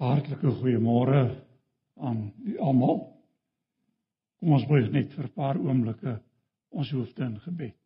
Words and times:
Hartlike 0.00 0.50
goeiemôre 0.60 1.22
aan 2.00 2.32
u 2.44 2.56
almal. 2.58 3.02
Kom 4.40 4.56
ons 4.56 4.64
buig 4.66 4.88
net 4.92 5.12
vir 5.12 5.28
'n 5.28 5.36
paar 5.36 5.58
oomblikke 5.60 6.20
ons 6.70 6.90
hoofde 6.90 7.24
in 7.24 7.40
gebed. 7.40 7.76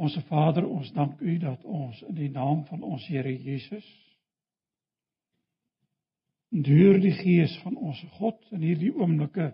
Onse 0.00 0.20
Vader, 0.20 0.66
ons 0.66 0.92
dank 0.92 1.20
U 1.20 1.38
dat 1.38 1.64
ons 1.64 2.02
in 2.08 2.14
die 2.14 2.30
naam 2.32 2.64
van 2.70 2.82
ons 2.82 3.06
Here 3.06 3.32
Jesus 3.36 3.88
deur 6.50 6.96
die 6.98 7.12
Gees 7.14 7.52
van 7.62 7.76
ons 7.76 8.00
God 8.16 8.40
in 8.50 8.64
hierdie 8.64 8.90
oomblikke 8.96 9.52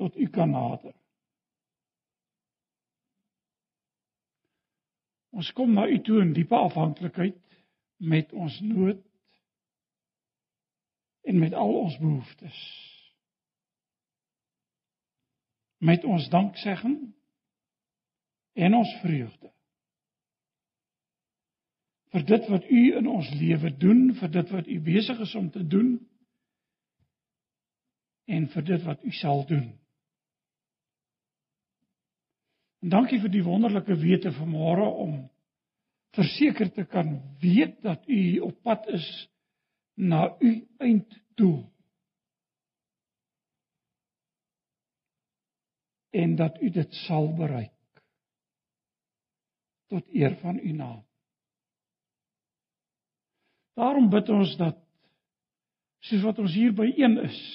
tot 0.00 0.16
U 0.16 0.28
kan 0.32 0.54
nader. 0.54 0.94
Ons 5.36 5.52
kom 5.56 5.74
na 5.76 5.84
U 5.88 5.98
toe 6.00 6.20
in 6.22 6.32
diepe 6.36 6.56
afhanklikheid 6.56 7.36
met 7.96 8.32
ons 8.32 8.56
nood 8.64 9.02
en 11.26 11.38
met 11.38 11.54
al 11.54 11.74
ons 11.82 11.98
behoeftes. 12.00 12.60
Met 15.78 16.04
ons 16.04 16.28
danksegging 16.32 16.96
en 18.56 18.74
ons 18.74 18.96
vreugde. 19.02 19.50
vir 22.16 22.24
dit 22.24 22.46
wat 22.48 22.68
u 22.70 22.82
in 22.96 23.08
ons 23.12 23.30
lewe 23.36 23.70
doen, 23.76 24.14
vir 24.16 24.30
dit 24.32 24.52
wat 24.54 24.68
u 24.72 24.76
besig 24.80 25.18
is 25.20 25.34
om 25.36 25.50
te 25.52 25.64
doen 25.66 25.90
en 28.26 28.46
vir 28.54 28.64
dit 28.64 28.86
wat 28.86 29.04
u 29.04 29.12
sal 29.12 29.44
doen. 29.46 29.66
En 32.86 32.92
dankie 32.92 33.16
vir 33.18 33.32
die 33.34 33.42
wonderlike 33.42 33.96
wete 33.98 34.30
vanmôre 34.30 34.84
om 35.02 35.14
verseker 36.14 36.68
te 36.70 36.84
kan 36.86 37.16
weet 37.42 37.80
dat 37.82 38.06
u 38.06 38.38
op 38.46 38.60
pad 38.62 38.86
is 38.94 39.08
na 39.98 40.36
u 40.38 40.52
einddoel. 40.78 41.64
En 46.14 46.38
dat 46.38 46.62
u 46.62 46.70
dit 46.70 46.94
sal 47.02 47.26
bereik 47.34 47.74
tot 49.90 50.06
eer 50.14 50.38
van 50.38 50.62
u 50.62 50.72
naam. 50.72 51.02
Daarom 53.74 54.10
bid 54.14 54.30
ons 54.30 54.56
dat 54.62 54.78
soos 56.06 56.22
wat 56.22 56.38
ons 56.38 56.54
hier 56.54 56.70
by 56.70 56.92
een 56.94 57.18
is 57.26 57.46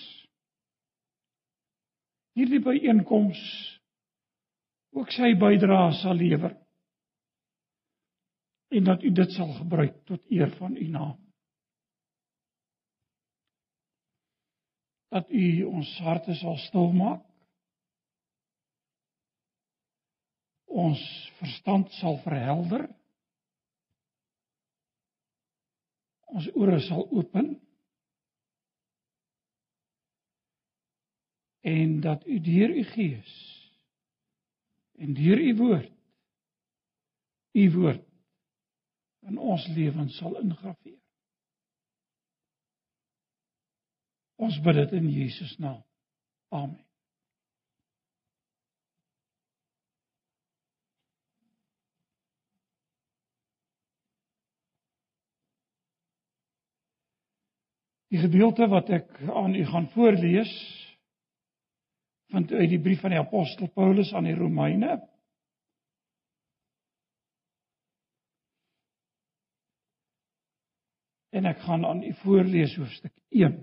hierdie 2.36 2.59
byeenkoms 2.68 3.40
ook 4.92 5.11
sy 5.11 5.34
bydrae 5.39 5.94
sal 6.02 6.20
lewer 6.20 6.58
en 8.72 8.84
dat 8.84 9.03
u 9.03 9.11
dit 9.11 9.31
sal 9.31 9.53
gebruik 9.53 10.06
tot 10.06 10.31
eer 10.31 10.56
van 10.56 10.75
u 10.75 10.88
naam. 10.88 11.17
Dat 15.08 15.30
u 15.30 15.64
ons 15.64 15.97
harte 16.00 16.34
sal 16.34 16.58
stil 16.58 16.92
maak. 16.92 17.25
Ons 20.66 21.02
verstand 21.39 21.92
sal 21.92 22.17
verhelder. 22.23 22.88
Ons 26.31 26.47
ore 26.56 26.80
sal 26.80 27.09
open. 27.12 27.58
En 31.59 32.00
dat 32.00 32.25
u 32.25 32.39
deur 32.39 32.69
u 32.69 32.84
gees 32.84 33.51
en 35.00 35.14
deur 35.14 35.39
u 35.39 35.56
woord 35.56 35.92
u 37.52 37.72
woord 37.72 38.06
in 39.28 39.38
ons 39.38 39.67
lewens 39.75 40.17
sal 40.17 40.38
ingraveer. 40.39 41.00
Ons 44.42 44.58
bid 44.66 44.80
dit 44.80 44.96
in 44.97 45.09
Jesus 45.13 45.57
naam. 45.62 45.84
Amen. 46.50 46.80
Die 58.12 58.19
gedeelte 58.19 58.68
wat 58.68 58.90
ek 58.91 59.13
aan 59.30 59.53
u 59.56 59.62
gaan 59.66 59.85
voorlees 59.94 60.51
vind 62.31 62.52
uit 62.52 62.69
die 62.69 62.81
brief 62.81 63.02
van 63.03 63.14
die 63.14 63.19
apostel 63.19 63.68
Paulus 63.75 64.14
aan 64.14 64.28
die 64.30 64.36
Romeine. 64.36 65.00
En 71.31 71.46
ek 71.46 71.59
gaan 71.64 71.86
aan 71.86 72.03
u 72.03 72.14
voorlees 72.24 72.75
hoofstuk 72.75 73.14
1. 73.30 73.59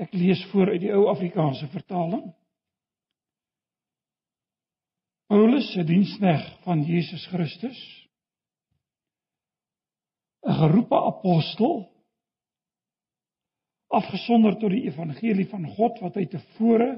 Ek 0.00 0.12
lees 0.16 0.40
voor 0.52 0.72
uit 0.72 0.80
die 0.80 0.92
ou 0.96 1.08
Afrikaanse 1.12 1.68
vertaling. 1.68 2.30
Paulus, 5.28 5.76
'n 5.76 5.86
dienskneg 5.86 6.40
van 6.64 6.82
Jesus 6.82 7.26
Christus, 7.26 7.99
geroepe 10.60 10.98
apostel 11.12 11.80
afgesonder 13.90 14.58
tot 14.60 14.70
die 14.70 14.84
evangelie 14.86 15.48
van 15.50 15.66
God 15.76 15.98
wat 16.04 16.18
hy 16.20 16.26
tevore 16.30 16.90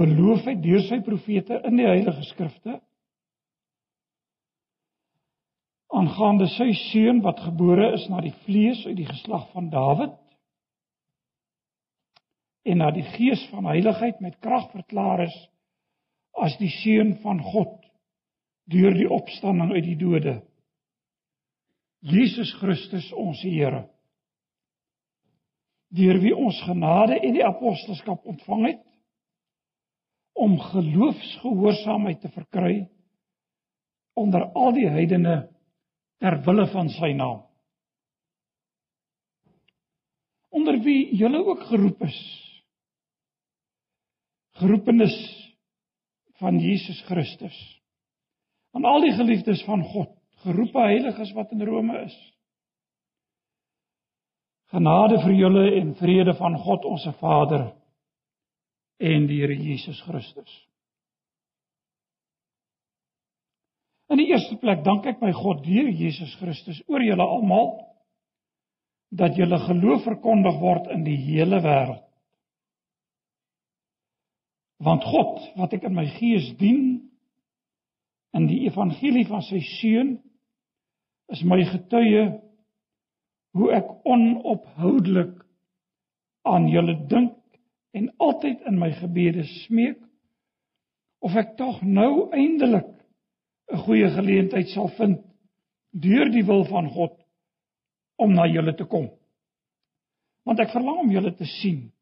beloof 0.00 0.48
het 0.48 0.62
deur 0.64 0.82
sy 0.88 0.98
profete 1.04 1.60
in 1.68 1.78
die 1.78 1.86
heilige 1.86 2.24
skrifte 2.30 2.78
aangaande 5.92 6.48
sy 6.56 6.70
seun 6.88 7.20
wat 7.24 7.42
gebore 7.44 7.92
is 7.98 8.08
na 8.10 8.22
die 8.24 8.34
vlees 8.46 8.80
uit 8.88 8.96
die 8.98 9.08
geslag 9.08 9.44
van 9.52 9.68
Dawid 9.72 10.16
en 12.64 12.80
na 12.80 12.90
die 12.94 13.04
gees 13.14 13.42
van 13.50 13.68
heiligheid 13.68 14.22
met 14.24 14.40
krag 14.40 14.70
verklaar 14.72 15.26
is 15.26 15.36
as 16.40 16.56
die 16.58 16.70
seun 16.80 17.18
van 17.22 17.42
God 17.52 17.76
deur 18.72 18.96
die 18.96 19.10
opstanding 19.10 19.74
uit 19.74 19.84
die 19.90 19.98
dode 20.00 20.38
Jesus 22.02 22.50
Christus 22.58 23.12
ons 23.14 23.40
Here 23.46 23.86
deur 25.92 26.18
wie 26.22 26.32
ons 26.32 26.56
genade 26.64 27.18
en 27.20 27.34
die 27.36 27.44
apostelskap 27.44 28.24
ontvang 28.26 28.62
het 28.70 28.80
om 30.40 30.56
geloofsgehoorsaamheid 30.56 32.22
te 32.22 32.30
verkry 32.32 32.76
onder 34.16 34.46
al 34.56 34.72
die 34.76 34.88
heidene 34.88 35.36
ter 36.22 36.38
wille 36.46 36.64
van 36.72 36.88
sy 36.94 37.12
naam. 37.16 37.42
Onder 40.52 40.80
wie 40.84 41.12
julle 41.16 41.42
ook 41.44 41.68
geroep 41.68 42.02
is 42.08 42.18
geroepenes 44.62 45.14
van 46.40 46.58
Jesus 46.60 47.00
Christus 47.08 47.56
aan 48.72 48.88
al 48.88 49.04
die 49.04 49.14
geliefdes 49.16 49.62
van 49.68 49.84
God 49.92 50.21
geroepe 50.42 50.78
heiliges 50.78 51.32
wat 51.36 51.52
in 51.52 51.64
Rome 51.66 52.04
is. 52.04 52.16
Genade 54.72 55.20
vir 55.22 55.34
julle 55.36 55.64
en 55.80 55.94
vrede 55.98 56.34
van 56.38 56.56
God 56.58 56.84
ons 56.88 57.06
Vader 57.20 57.70
en 59.02 59.26
die 59.28 59.40
Here 59.42 59.56
Jesus 59.56 60.00
Christus. 60.06 60.52
In 64.12 64.20
die 64.20 64.28
eerste 64.32 64.58
plek 64.60 64.82
dank 64.84 65.06
ek 65.08 65.22
my 65.24 65.32
God 65.36 65.62
deur 65.64 65.88
Jesus 65.88 66.34
Christus 66.40 66.80
oor 66.88 67.04
julle 67.04 67.24
almal 67.24 67.70
dat 69.12 69.36
julle 69.36 69.58
geloof 69.66 70.04
verkondig 70.06 70.58
word 70.60 70.88
in 70.92 71.04
die 71.04 71.18
hele 71.20 71.60
wêreld. 71.64 72.02
Want 74.82 75.04
God, 75.06 75.36
wat 75.60 75.76
ek 75.76 75.84
in 75.86 75.94
my 75.94 76.08
gees 76.16 76.48
dien 76.58 77.12
in 78.34 78.48
die 78.48 78.64
evangelie 78.66 79.24
van 79.28 79.44
sy 79.46 79.60
seun 79.78 80.16
is 81.30 81.42
my 81.44 81.60
getuie 81.64 82.24
hoe 83.56 83.70
ek 83.76 83.88
onophoudelik 84.08 85.34
aan 86.48 86.68
julle 86.72 86.96
dink 87.08 87.38
en 87.92 88.08
altyd 88.18 88.64
in 88.68 88.78
my 88.80 88.90
gebede 88.96 89.44
smeek 89.62 90.00
of 91.22 91.36
ek 91.38 91.56
tog 91.56 91.82
nou 91.82 92.30
eindelik 92.32 92.88
'n 93.72 93.82
goeie 93.86 94.08
geleentheid 94.10 94.68
sal 94.68 94.88
vind 94.98 95.20
deur 95.92 96.30
die 96.32 96.44
wil 96.44 96.64
van 96.64 96.88
God 96.90 97.16
om 98.16 98.32
na 98.32 98.46
julle 98.46 98.74
te 98.76 98.84
kom. 98.84 99.10
Want 100.44 100.60
ek 100.60 100.72
verlang 100.72 100.98
om 101.04 101.10
julle 101.10 101.34
te 101.36 101.46
sien 101.60 101.92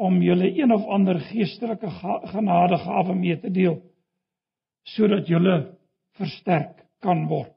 om 0.00 0.22
julle 0.22 0.48
een 0.56 0.72
of 0.72 0.86
ander 0.88 1.18
geestelike 1.20 1.90
genadegawe 2.32 3.14
mee 3.14 3.36
te 3.40 3.50
deel 3.52 3.76
sodat 4.94 5.28
julle 5.28 5.56
versterk 6.16 6.78
kan 7.04 7.26
word. 7.28 7.54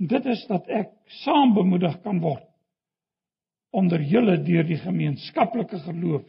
Dit 0.00 0.26
is 0.26 0.46
dat 0.48 0.68
ek 0.68 0.92
saam 1.24 1.54
bemoedig 1.54 2.00
kan 2.04 2.22
word 2.24 2.46
onder 3.70 4.02
julle 4.02 4.34
deur 4.42 4.64
die 4.66 4.80
gemeenskaplike 4.80 5.78
geloof 5.84 6.24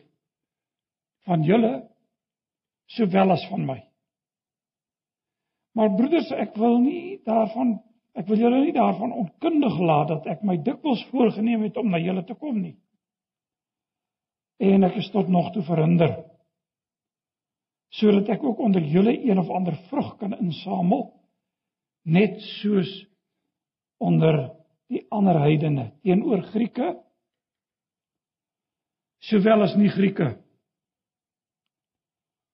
van 1.25 1.46
julle 1.46 1.72
sowel 2.92 3.34
as 3.34 3.46
van 3.50 3.63
my. 3.66 3.80
Maar 5.74 5.96
broeders, 5.96 6.30
ek 6.36 6.54
wil 6.60 6.78
nie 6.84 7.22
daarvan 7.25 7.80
ek 8.19 8.28
wil 8.28 8.42
julle 8.44 8.60
nie 8.66 8.74
daarvan 8.75 9.13
onkundig 9.16 9.78
laat 9.80 10.10
dat 10.12 10.25
ek 10.34 10.42
my 10.44 10.58
dikwels 10.60 11.04
voorgenem 11.13 11.63
het 11.63 11.78
om 11.80 11.94
na 11.94 12.00
julle 12.02 12.25
te 12.28 12.36
kom 12.36 12.58
nie. 12.60 12.75
En 14.60 14.84
ek 14.84 14.98
is 15.00 15.08
tot 15.16 15.31
nog 15.31 15.54
toe 15.56 15.63
verhinder 15.66 16.19
sodat 17.92 18.30
ek 18.31 18.44
ook 18.44 18.60
onder 18.63 18.84
julle 18.88 19.12
een 19.19 19.40
of 19.40 19.50
ander 19.52 19.75
vrug 19.90 20.13
kan 20.19 20.36
insamel 20.38 21.10
net 22.03 22.39
soos 22.62 22.89
onder 24.01 24.50
die 24.92 25.03
ander 25.13 25.39
heidene 25.44 25.92
teenoor 26.03 26.44
Grieke 26.51 26.95
sowel 29.21 29.68
as 29.68 29.75
nie 29.77 29.92
Grieke. 29.94 30.33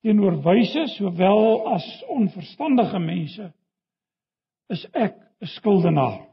Teenoor 0.04 0.38
wyse 0.44 0.86
sowel 0.98 1.64
as 1.74 1.86
onverstandige 2.12 3.00
mense 3.00 3.52
is 4.70 4.84
ek 4.94 5.16
'n 5.42 5.48
skuldenaar. 5.48 6.28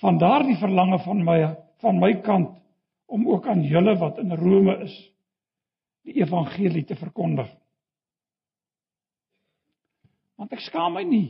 Van 0.00 0.18
daardie 0.18 0.58
verlange 0.60 0.98
van 1.04 1.24
my 1.24 1.56
van 1.80 1.98
my 1.98 2.14
kant 2.22 2.56
om 3.06 3.28
ook 3.28 3.46
aan 3.46 3.62
julle 3.62 3.98
wat 3.98 4.18
in 4.18 4.32
Rome 4.32 4.78
is 4.84 4.94
die 6.04 6.22
evangelie 6.22 6.84
te 6.84 6.94
verkondig 6.96 7.50
want 10.36 10.52
ek 10.52 10.64
skaam 10.68 10.96
my 10.96 11.04
nie 11.04 11.28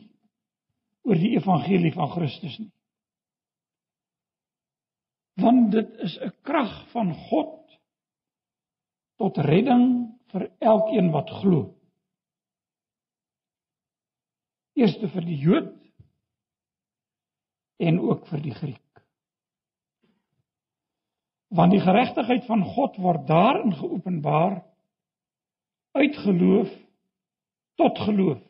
oor 1.06 1.18
die 1.18 1.36
evangelie 1.38 1.92
van 1.94 2.10
Christus 2.10 2.56
nie. 2.58 2.72
Want 5.38 5.70
dit 5.72 5.90
is 6.02 6.18
'n 6.18 6.32
krag 6.42 6.74
van 6.90 7.14
God 7.28 7.78
tot 9.16 9.36
redding 9.36 9.86
vir 10.32 10.50
elkeen 10.58 11.10
wat 11.12 11.30
glo. 11.30 11.74
Eerste 14.74 15.08
vir 15.08 15.24
die 15.24 15.38
Jood 15.38 15.76
en 17.76 18.00
ook 18.00 18.26
vir 18.26 18.40
die 18.40 18.54
Griek. 18.54 18.82
Want 21.48 21.72
die 21.72 21.80
geregtigheid 21.80 22.44
van 22.44 22.64
God 22.64 22.96
word 22.96 23.26
daarin 23.26 23.72
geopenbaar 23.72 24.64
uit 25.92 26.16
geloof 26.16 26.72
tot 27.76 27.98
geloof 27.98 28.45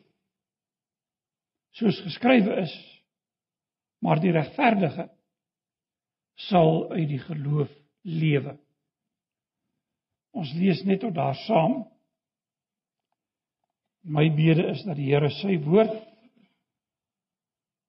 soos 1.77 1.99
geskrywe 2.05 2.61
is 2.63 2.75
maar 4.05 4.21
die 4.21 4.33
regverdige 4.33 5.09
sal 6.49 6.91
uit 6.93 7.09
die 7.09 7.21
geloof 7.23 7.73
lewe. 8.07 8.57
Ons 10.37 10.53
lees 10.57 10.83
net 10.85 11.01
tot 11.01 11.15
daar 11.17 11.37
saam. 11.47 11.79
My 14.05 14.29
bede 14.37 14.69
is 14.71 14.85
dat 14.87 14.99
die 15.01 15.09
Here 15.09 15.31
sy 15.41 15.57
woord 15.65 15.97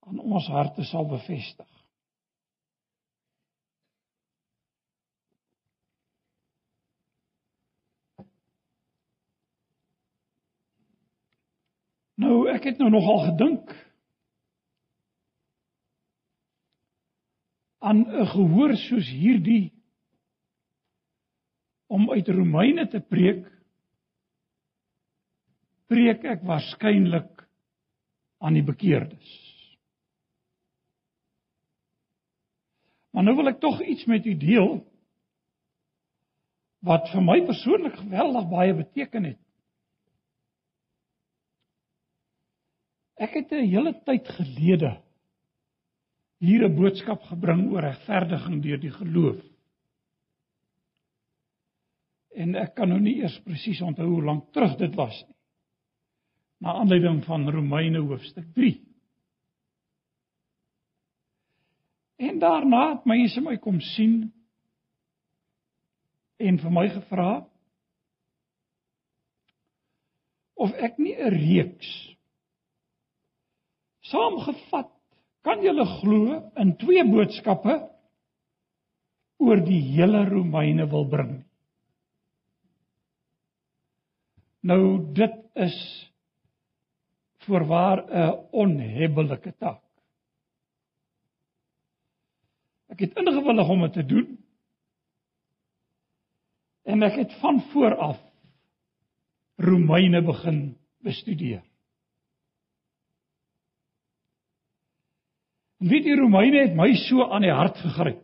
aan 0.07 0.23
ons 0.23 0.47
harte 0.49 0.87
sal 0.87 1.09
bevestig 1.11 1.76
Nou, 12.27 12.41
ek 12.51 12.65
het 12.67 12.79
nou 12.81 12.89
nogal 12.91 13.21
gedink 13.29 13.69
aan 17.87 18.03
'n 18.03 18.27
gehoor 18.33 18.73
soos 18.75 19.07
hierdie 19.07 19.71
om 21.87 22.11
uit 22.11 22.27
Romeine 22.27 22.87
te 22.87 22.99
preek 22.99 23.47
preek 25.87 26.23
ek 26.23 26.43
waarskynlik 26.43 27.47
aan 28.43 28.53
die 28.59 28.65
bekeerdes. 28.65 29.31
Maar 33.11 33.23
nou 33.23 33.35
wil 33.35 33.47
ek 33.55 33.63
tog 33.63 33.79
iets 33.81 34.05
met 34.05 34.25
u 34.25 34.35
deel 34.35 34.83
wat 36.83 37.07
vir 37.11 37.23
my 37.23 37.39
persoonlik 37.45 37.95
geweldig 37.95 38.49
baie 38.49 38.73
beteken 38.73 39.23
het. 39.23 39.46
Ek 43.17 43.33
het 43.33 43.51
'n 43.51 43.65
hele 43.65 43.93
tyd 44.05 44.27
gelede 44.29 45.01
hier 46.39 46.63
'n 46.65 46.75
boodskap 46.75 47.21
gebring 47.21 47.71
oor 47.71 47.81
regverdiging 47.81 48.61
deur 48.61 48.79
die 48.79 48.91
geloof. 48.91 49.41
En 52.37 52.55
ek 52.55 52.75
kan 52.75 52.89
nou 52.89 52.99
nie 52.99 53.17
eers 53.21 53.39
presies 53.43 53.81
onthou 53.81 54.07
hoe 54.07 54.23
lank 54.23 54.51
terug 54.53 54.77
dit 54.77 54.95
was 54.95 55.23
nie. 55.27 55.35
Na 56.59 56.73
aanleiding 56.73 57.23
van 57.25 57.49
Romeine 57.49 57.99
hoofstuk 57.99 58.53
3. 58.53 58.81
En 62.17 62.39
daarna 62.39 62.95
het 62.95 63.05
mense 63.05 63.41
my 63.41 63.57
kom 63.57 63.79
sien 63.79 64.33
en 66.37 66.59
vir 66.59 66.71
my 66.71 66.87
gevra 66.89 67.47
of 70.53 70.71
ek 70.73 70.97
nie 70.97 71.15
'n 71.15 71.33
reeks 71.33 72.16
saamgevat 74.11 74.91
kan 75.47 75.63
julle 75.63 75.85
glo 75.99 76.39
in 76.59 76.75
twee 76.81 77.03
boodskappe 77.07 77.75
oor 79.43 79.61
die 79.63 79.81
hele 79.93 80.25
Romeine 80.29 80.87
wil 80.91 81.05
bring. 81.09 81.33
Nou 84.67 84.81
dit 85.15 85.35
is 85.55 85.77
voorwaar 87.45 88.03
'n 88.09 88.33
onhebbelike 88.51 89.53
taak. 89.57 89.83
Ek 92.87 92.99
het 92.99 93.17
ingewillig 93.19 93.69
om 93.69 93.81
dit 93.81 93.93
te 93.93 94.05
doen. 94.05 94.27
En 96.83 97.03
ek 97.03 97.15
het 97.15 97.33
van 97.39 97.61
voor 97.71 97.95
af 97.95 98.19
Romeine 99.55 100.21
begin 100.21 100.77
bestudeer. 101.03 101.66
Wie 105.77 106.01
die 106.01 106.15
Romeine 106.17 106.63
het 106.65 106.75
my 106.75 106.89
so 107.05 107.27
aan 107.29 107.45
die 107.45 107.53
hart 107.53 107.77
gegryp. 107.83 108.23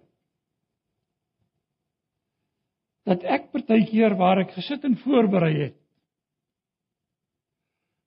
Dat 3.06 3.24
ek 3.28 3.52
partykeer 3.52 4.16
waar 4.18 4.42
ek 4.46 4.56
gesit 4.56 4.86
en 4.88 4.98
voorberei 5.04 5.54
het 5.60 5.80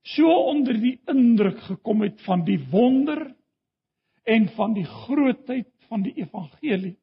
so 0.07 0.31
onder 0.53 0.76
die 0.79 0.95
indruk 1.11 1.59
gekom 1.67 2.05
het 2.07 2.21
van 2.26 2.45
die 2.47 2.61
wonder 2.71 3.25
en 4.23 4.49
van 4.55 4.75
die 4.76 4.87
grootheid 4.87 5.69
van 5.88 6.05
die 6.07 6.15
evangelie 6.21 6.95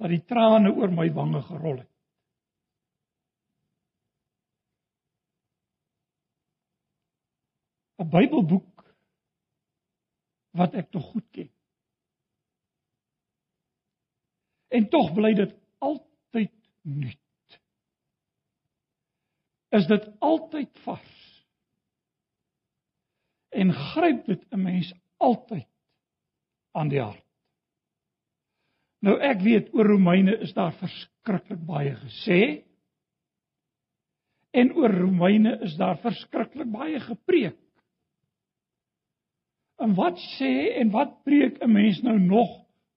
dat 0.00 0.08
die 0.08 0.22
trane 0.24 0.72
oor 0.72 0.92
my 0.96 1.10
wange 1.12 1.42
gerol 1.44 1.76
het. 1.82 1.88
Die 8.00 8.08
Bybelboek 8.08 8.64
wat 10.56 10.74
ek 10.74 10.90
tog 10.90 11.04
goed 11.12 11.26
ken. 11.34 11.50
En 14.70 14.86
tog 14.90 15.12
bly 15.14 15.32
dit 15.34 15.54
altyd 15.78 16.52
nuut. 16.82 17.58
Is 19.70 19.86
dit 19.86 20.06
altyd 20.18 20.70
vars? 20.84 21.16
En 23.50 23.72
gryp 23.74 24.26
dit 24.26 24.44
'n 24.50 24.62
mens 24.62 24.92
altyd 25.16 25.68
aan 26.72 26.88
die 26.88 27.00
hart. 27.00 27.26
Nou 29.00 29.16
ek 29.20 29.40
weet 29.40 29.74
oor 29.74 29.86
Romeine 29.86 30.36
is 30.44 30.52
daar 30.52 30.72
verskriklik 30.72 31.62
baie 31.66 31.94
gesê. 31.96 32.64
En 34.50 34.72
oor 34.76 34.90
Romeine 34.90 35.58
is 35.64 35.76
daar 35.76 35.98
verskriklik 35.98 36.70
baie 36.70 37.00
gepreek. 37.00 37.58
En 39.80 39.94
wat 39.96 40.18
sê 40.36 40.52
en 40.80 40.90
wat 40.92 41.22
preek 41.24 41.60
'n 41.62 41.72
mens 41.72 42.02
nou 42.02 42.18
nog 42.18 42.50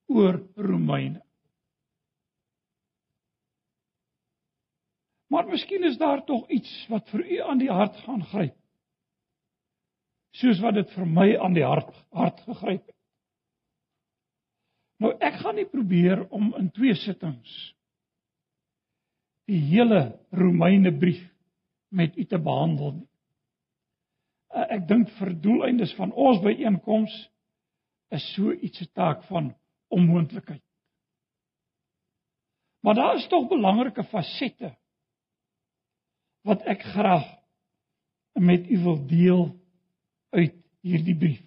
oor 0.05 0.41
Romeine? 0.55 1.21
Maar 5.27 5.47
miskien 5.47 5.83
is 5.83 5.97
daar 5.97 6.25
tog 6.25 6.49
iets 6.49 6.87
wat 6.89 7.09
vir 7.09 7.25
u 7.25 7.37
aan 7.41 7.57
die 7.57 7.71
hart 7.71 7.95
gaan 8.05 8.23
gryp. 8.23 8.57
Soos 10.37 10.59
wat 10.59 10.73
dit 10.73 10.91
vir 10.91 11.07
my 11.07 11.37
aan 11.37 11.53
die 11.53 11.65
hart 11.65 11.95
hart 12.11 12.41
gegryp 12.45 12.85
het. 12.85 12.99
Nou 15.01 15.13
ek 15.19 15.39
gaan 15.41 15.55
nie 15.55 15.69
probeer 15.69 16.27
om 16.29 16.53
in 16.59 16.69
twee 16.71 16.95
sittings 16.95 17.53
die 19.49 19.59
hele 19.73 20.19
Romeine 20.31 20.93
brief 20.97 21.25
met 21.89 22.17
u 22.17 22.25
te 22.25 22.39
behandel 22.39 22.91
nie. 22.91 23.12
Eh, 24.53 24.65
ek 24.77 24.87
dink 24.87 25.09
vir 25.17 25.33
doeleindes 25.41 25.93
van 25.97 26.11
ons 26.13 26.41
byeenkoms 26.43 27.13
is 28.13 28.25
so 28.35 28.53
iets 28.53 28.81
'n 28.81 28.91
taak 28.93 29.23
van 29.23 29.55
onmoontlikheid. 29.89 30.61
Maar 32.83 32.95
daar 32.95 33.15
is 33.15 33.27
tog 33.27 33.47
belangrike 33.49 34.03
fasette 34.03 34.75
wat 36.43 36.61
ek 36.61 36.81
graag 36.83 37.25
met 38.33 38.69
u 38.69 38.77
wil 38.83 39.07
deel 39.07 39.55
uit 40.29 40.55
hierdie 40.81 41.17
brief. 41.17 41.41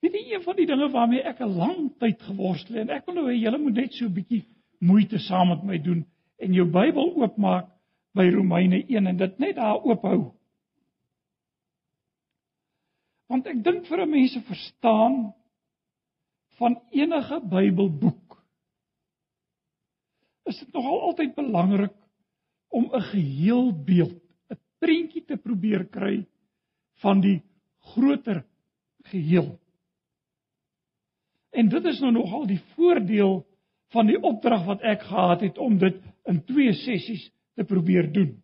Dit 0.00 0.14
is 0.14 0.32
een 0.32 0.42
van 0.42 0.56
die 0.56 0.66
dinge 0.66 0.90
waarmee 0.90 1.22
ek 1.22 1.40
'n 1.40 1.56
lang 1.56 1.98
tyd 1.98 2.22
geworstel 2.22 2.74
het 2.74 2.88
en 2.88 2.96
ek 2.96 3.06
wil 3.06 3.14
nou 3.14 3.26
hê 3.28 3.36
julle 3.36 3.58
moet 3.58 3.74
net 3.74 3.92
so 3.92 4.04
'n 4.04 4.12
bietjie 4.14 4.44
moeite 4.78 5.18
saam 5.18 5.48
met 5.48 5.62
my 5.62 5.78
doen 5.78 6.06
en 6.38 6.52
jou 6.52 6.66
Bybel 6.66 7.14
oopmaak 7.16 7.68
by 8.12 8.28
Romeine 8.28 8.84
1 8.88 9.06
en 9.06 9.16
dit 9.16 9.38
net 9.38 9.56
daar 9.56 9.82
oophou. 9.84 10.39
Want 13.30 13.46
ek 13.46 13.62
dink 13.62 13.86
vir 13.86 14.02
'n 14.02 14.10
mens 14.10 14.32
se 14.34 14.40
verstaan 14.42 15.32
van 16.58 16.76
enige 16.90 17.40
Bybelboek 17.40 18.30
is 20.50 20.58
dit 20.58 20.72
nogal 20.74 21.00
altyd 21.00 21.34
belangrik 21.34 21.94
om 22.74 22.90
'n 22.90 23.06
geheel 23.12 23.70
beeld, 23.86 24.22
'n 24.50 24.58
prentjie 24.82 25.24
te 25.24 25.36
probeer 25.36 25.86
kry 25.86 26.26
van 27.02 27.20
die 27.20 27.42
groter 27.94 28.44
geheel. 29.12 29.58
En 31.50 31.68
dit 31.68 31.84
is 31.84 32.00
nou 32.00 32.12
nogal 32.12 32.46
die 32.46 32.60
voordeel 32.74 33.46
van 33.94 34.06
die 34.06 34.20
opdrag 34.22 34.64
wat 34.66 34.82
ek 34.82 35.02
gehad 35.02 35.40
het 35.40 35.58
om 35.58 35.78
dit 35.78 35.96
in 36.24 36.44
twee 36.44 36.72
sessies 36.72 37.30
te 37.54 37.64
probeer 37.64 38.12
doen. 38.12 38.42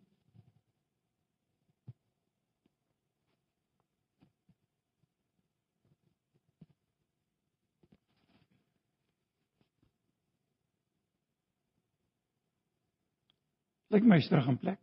Lyk 13.97 14.05
my 14.05 14.19
terug 14.21 14.47
in 14.51 14.59
plek. 14.61 14.81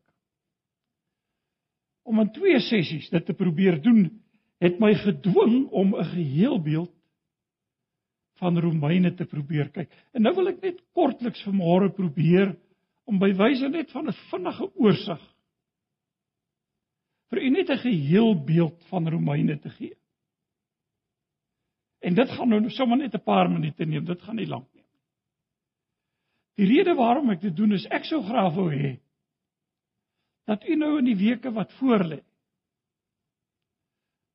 Om 2.04 2.20
in 2.24 2.32
twee 2.34 2.58
sessies 2.60 3.06
dit 3.12 3.26
te 3.26 3.36
probeer 3.38 3.78
doen, 3.82 4.08
het 4.64 4.80
my 4.82 4.92
gedwing 4.98 5.68
om 5.70 5.94
'n 5.94 6.04
geheelbeeld 6.04 6.92
van 8.42 8.58
Romeine 8.58 9.14
te 9.14 9.24
probeer 9.24 9.70
kyk. 9.70 9.90
En 10.12 10.22
nou 10.22 10.34
wil 10.34 10.48
ek 10.48 10.62
net 10.62 10.82
kortliks 10.92 11.44
vanmôre 11.46 11.92
probeer 11.94 12.56
om 13.06 13.18
by 13.18 13.30
wyse 13.38 13.68
net 13.68 13.90
van 13.90 14.08
'n 14.08 14.18
vinnige 14.30 14.70
oorsig 14.74 15.22
vir 17.30 17.42
u 17.42 17.50
net 17.50 17.70
'n 17.70 17.78
geheelbeeld 17.78 18.84
van 18.90 19.08
Romeine 19.08 19.58
te 19.58 19.70
gee. 19.70 19.96
En 22.00 22.14
dit 22.14 22.30
gaan 22.30 22.48
nou 22.48 22.70
sommer 22.70 22.96
net 22.98 23.14
'n 23.14 23.22
paar 23.24 23.50
minute 23.50 23.84
neem, 23.84 24.04
dit 24.04 24.22
gaan 24.22 24.36
nie 24.36 24.46
lank 24.46 24.68
neem 24.74 24.84
nie. 24.84 25.00
Die 26.54 26.76
rede 26.76 26.94
waarom 26.94 27.30
ek 27.30 27.40
dit 27.40 27.56
doen 27.56 27.72
is 27.72 27.86
ek 27.86 28.04
sou 28.04 28.22
graag 28.22 28.54
wou 28.54 28.70
hê 28.70 29.03
dat 30.44 30.64
u 30.68 30.76
nou 30.76 30.98
in 30.98 31.04
die 31.04 31.16
weke 31.16 31.52
wat 31.52 31.72
voorlê 31.80 32.20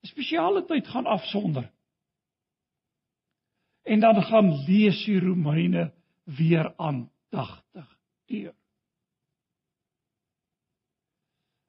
'n 0.00 0.06
spesiale 0.06 0.64
tyd 0.64 0.86
gaan 0.86 1.06
afsonder. 1.06 1.70
En 3.82 4.00
dan 4.00 4.22
gaan 4.22 4.64
lees 4.64 5.04
die 5.04 5.20
Romeine 5.20 5.92
weer 6.24 6.76
aandagtig. 6.76 7.98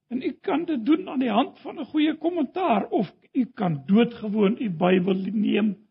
En 0.07 0.21
u 0.21 0.31
kan 0.31 0.65
dit 0.65 0.85
doen 0.85 1.09
aan 1.09 1.19
die 1.19 1.31
hand 1.31 1.59
van 1.59 1.79
'n 1.79 1.85
goeie 1.85 2.17
kommentaar 2.17 2.89
of 2.89 3.13
u 3.31 3.45
kan 3.45 3.83
doodgewoon 3.85 4.55
u 4.59 4.69
Bybel 4.69 5.21
neem 5.31 5.87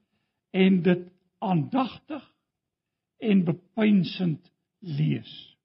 en 0.51 0.83
dit 0.83 1.13
aandagtig 1.39 2.35
en 3.17 3.45
bepeinsend 3.45 4.53
lees. 4.79 5.59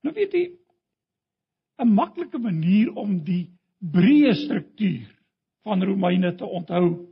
Nou 0.00 0.14
weet 0.14 0.32
jy 0.32 0.59
'n 1.80 1.94
maklike 1.94 2.38
manier 2.38 2.92
om 2.96 3.22
die 3.24 3.50
breë 3.80 4.34
struktuur 4.44 5.08
van 5.64 5.82
Romeine 5.82 6.34
te 6.36 6.44
onthou. 6.44 7.06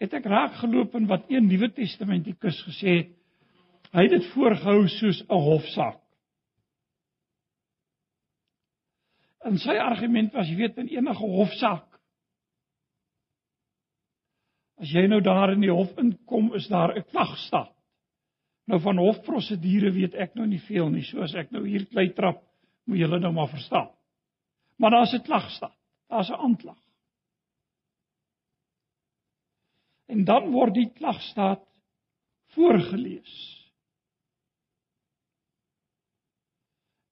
Het 0.00 0.14
ek 0.14 0.24
raak 0.24 0.54
geloop 0.60 0.94
in 0.94 1.06
wat 1.06 1.30
een 1.30 1.46
Nuwe 1.46 1.72
Testamentikus 1.72 2.62
gesê 2.66 2.96
het. 2.96 3.12
Hy 3.92 4.02
het 4.02 4.10
dit 4.10 4.26
voorgehou 4.34 4.88
soos 4.88 5.22
'n 5.22 5.42
hofsaak. 5.48 6.00
En 9.44 9.58
sy 9.58 9.74
argument 9.76 10.32
was, 10.32 10.48
jy 10.48 10.56
weet, 10.56 10.78
in 10.78 10.88
enige 10.88 11.26
hofsaak 11.26 11.92
As 14.82 14.90
jy 14.90 15.04
nou 15.06 15.20
daar 15.22 15.52
in 15.54 15.62
die 15.62 15.70
hof 15.70 15.92
inkom, 16.00 16.50
is 16.58 16.66
daar 16.66 16.96
'n 16.96 17.04
klagstaat. 17.12 17.70
Nou 18.66 18.80
van 18.80 18.98
hofprosedure 18.98 19.92
weet 19.92 20.14
ek 20.14 20.34
nou 20.34 20.46
nie 20.46 20.60
veel 20.66 20.88
nie, 20.90 21.02
so 21.02 21.22
as 21.22 21.34
ek 21.34 21.50
nou 21.52 21.66
hier 21.66 21.86
klei 21.86 22.12
trap, 22.14 22.42
moet 22.84 22.98
julle 22.98 23.18
nou 23.18 23.32
maar 23.32 23.48
verstaan. 23.48 23.90
Maar 24.76 24.90
daar's 24.90 25.12
'n 25.12 25.22
klagstaat. 25.22 25.78
Daar's 26.06 26.28
'n 26.28 26.42
aanklag. 26.46 26.78
En 30.06 30.24
dan 30.24 30.50
word 30.50 30.74
die 30.74 30.92
klagstaat 30.92 31.66
voorgeles. 32.46 33.60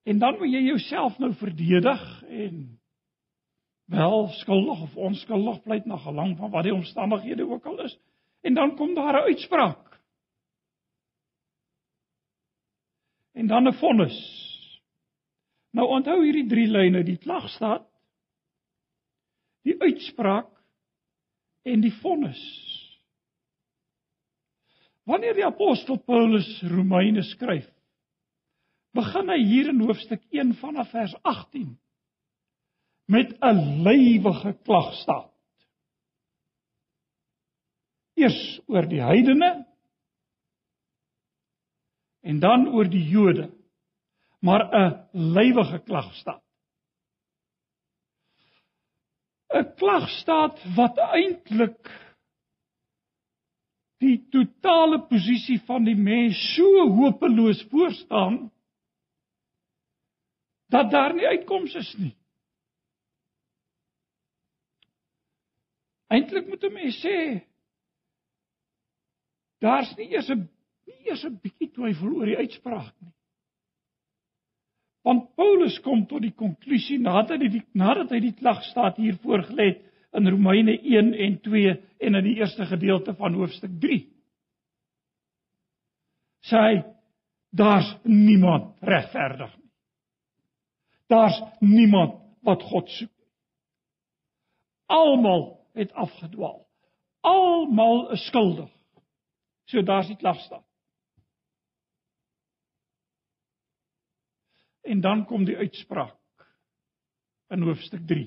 En 0.03 0.19
dan 0.19 0.39
moet 0.39 0.53
jy 0.53 0.61
jouself 0.61 1.19
nou 1.19 1.35
verdedig 1.35 2.23
en 2.23 2.81
wel 3.85 4.29
skuldig 4.29 4.81
of 4.83 4.97
onskuldig 4.97 5.63
pleit 5.63 5.85
na 5.85 5.97
gelang 5.97 6.37
van 6.37 6.51
wat 6.51 6.63
die 6.63 6.75
omstandighede 6.75 7.49
ook 7.49 7.67
al 7.67 7.83
is. 7.85 7.99
En 8.41 8.55
dan 8.55 8.77
kom 8.77 8.95
daar 8.95 9.13
'n 9.13 9.27
uitspraak. 9.33 10.01
En 13.33 13.47
dan 13.47 13.69
'n 13.69 13.73
vonnis. 13.73 14.40
Nou 15.77 15.87
onthou 15.95 16.19
hierdie 16.25 16.49
drie 16.51 16.67
lyne, 16.67 17.03
die 17.07 17.19
klagstaat, 17.21 17.87
die 19.67 19.77
uitspraak 19.79 20.51
en 21.69 21.83
die 21.85 21.93
vonnis. 22.01 22.41
Wanneer 25.07 25.37
die 25.37 25.47
apostel 25.47 26.01
Paulus 26.07 26.49
Romeine 26.71 27.23
skryf, 27.27 27.69
begin 28.97 29.31
hy 29.31 29.39
hier 29.47 29.71
in 29.71 29.83
hoofstuk 29.85 30.23
1 30.35 30.57
vanaf 30.59 30.91
vers 30.95 31.15
18 31.23 31.71
met 33.11 33.33
'n 33.43 33.83
lywige 33.87 34.53
klagstaat. 34.67 35.31
Eers 38.15 38.61
oor 38.67 38.87
die 38.87 39.03
heidene 39.03 39.67
en 42.21 42.41
dan 42.41 42.69
oor 42.69 42.89
die 42.91 43.07
Jode 43.09 43.49
maar 44.41 44.63
'n 44.73 45.09
lywige 45.13 45.79
klagstaat. 45.85 46.45
'n 49.55 49.75
Klagstaat 49.77 50.57
wat 50.77 50.99
eintlik 50.99 51.91
die 54.01 54.17
totale 54.33 55.01
posisie 55.11 55.59
van 55.69 55.85
die 55.85 55.97
mens 55.97 56.39
so 56.55 56.87
hopeloos 56.89 57.61
voorstaan 57.71 58.53
dat 60.71 60.91
daar 60.91 61.15
nie 61.15 61.27
uitkoms 61.27 61.75
is 61.75 61.95
nie. 61.99 62.17
Eintlik 66.09 66.49
moet 66.49 66.65
'n 66.65 66.73
mens 66.73 66.97
sê 67.05 67.17
daar's 69.61 69.93
nie 69.97 70.09
eers 70.15 70.31
'n 70.31 70.49
nie 70.87 71.01
eers 71.11 71.25
'n 71.25 71.41
bietjie 71.43 71.71
twyfel 71.71 72.15
oor 72.17 72.27
die 72.27 72.41
uitspraak 72.41 72.95
nie. 73.01 73.15
Want 75.11 75.33
Paulus 75.35 75.81
kom 75.83 76.05
tot 76.07 76.23
die 76.23 76.37
konklusie 76.39 77.01
nadat 77.03 77.41
hy 77.43 77.49
die 77.51 77.65
nadat 77.75 78.13
hy 78.15 78.21
die 78.23 78.37
klagstaat 78.39 79.01
hier 79.03 79.17
voorgelê 79.25 79.73
het 79.73 79.81
in 80.15 80.31
Romeine 80.31 80.77
1 80.79 81.11
en 81.25 81.35
2 81.43 81.73
en 82.07 82.19
in 82.21 82.27
die 82.29 82.37
eerste 82.39 82.67
gedeelte 82.71 83.17
van 83.19 83.35
hoofstuk 83.35 83.75
3. 83.83 83.99
Sê 86.47 86.63
hy 86.63 86.79
daar's 87.59 87.91
niemand 88.07 88.71
regverdig 88.87 89.51
nie. 89.59 89.71
Daar's 91.11 91.43
niemand 91.59 92.15
wat 92.47 92.63
God 92.71 92.95
soek 92.95 93.11
nie. 93.11 93.31
Almal 94.95 95.45
het 95.75 95.91
afgedwaal. 95.93 96.61
Almal 97.27 98.13
is 98.15 98.31
skuldig. 98.31 98.71
So 99.67 99.83
daar's 99.83 100.07
die 100.07 100.19
klagstaat. 100.23 100.70
En 104.91 105.01
dan 105.01 105.25
kom 105.29 105.45
die 105.47 105.57
uitspraak 105.57 106.17
in 107.55 107.63
hoofstuk 107.67 108.03
3. 108.07 108.27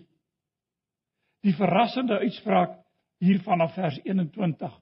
Die 1.44 1.56
verrassende 1.58 2.20
uitspraak 2.24 2.78
hier 3.24 3.42
vanaf 3.44 3.76
vers 3.76 4.00
21 4.04 4.74